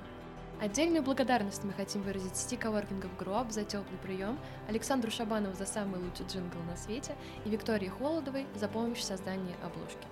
Отдельную 0.61 1.03
благодарность 1.03 1.65
мы 1.65 1.73
хотим 1.73 2.01
выразить 2.01 2.37
сети 2.37 2.55
коворкингов 2.55 3.13
Груап 3.17 3.51
за 3.51 3.65
теплый 3.65 3.97
прием, 4.01 4.39
Александру 4.69 5.11
Шабанову 5.11 5.53
за 5.53 5.65
самый 5.65 5.99
лучший 5.99 6.25
джингл 6.27 6.59
на 6.69 6.77
свете 6.77 7.13
и 7.43 7.49
Виктории 7.49 7.89
Холодовой 7.89 8.47
за 8.55 8.69
помощь 8.69 8.99
в 8.99 9.03
создании 9.03 9.55
обложки. 9.61 10.07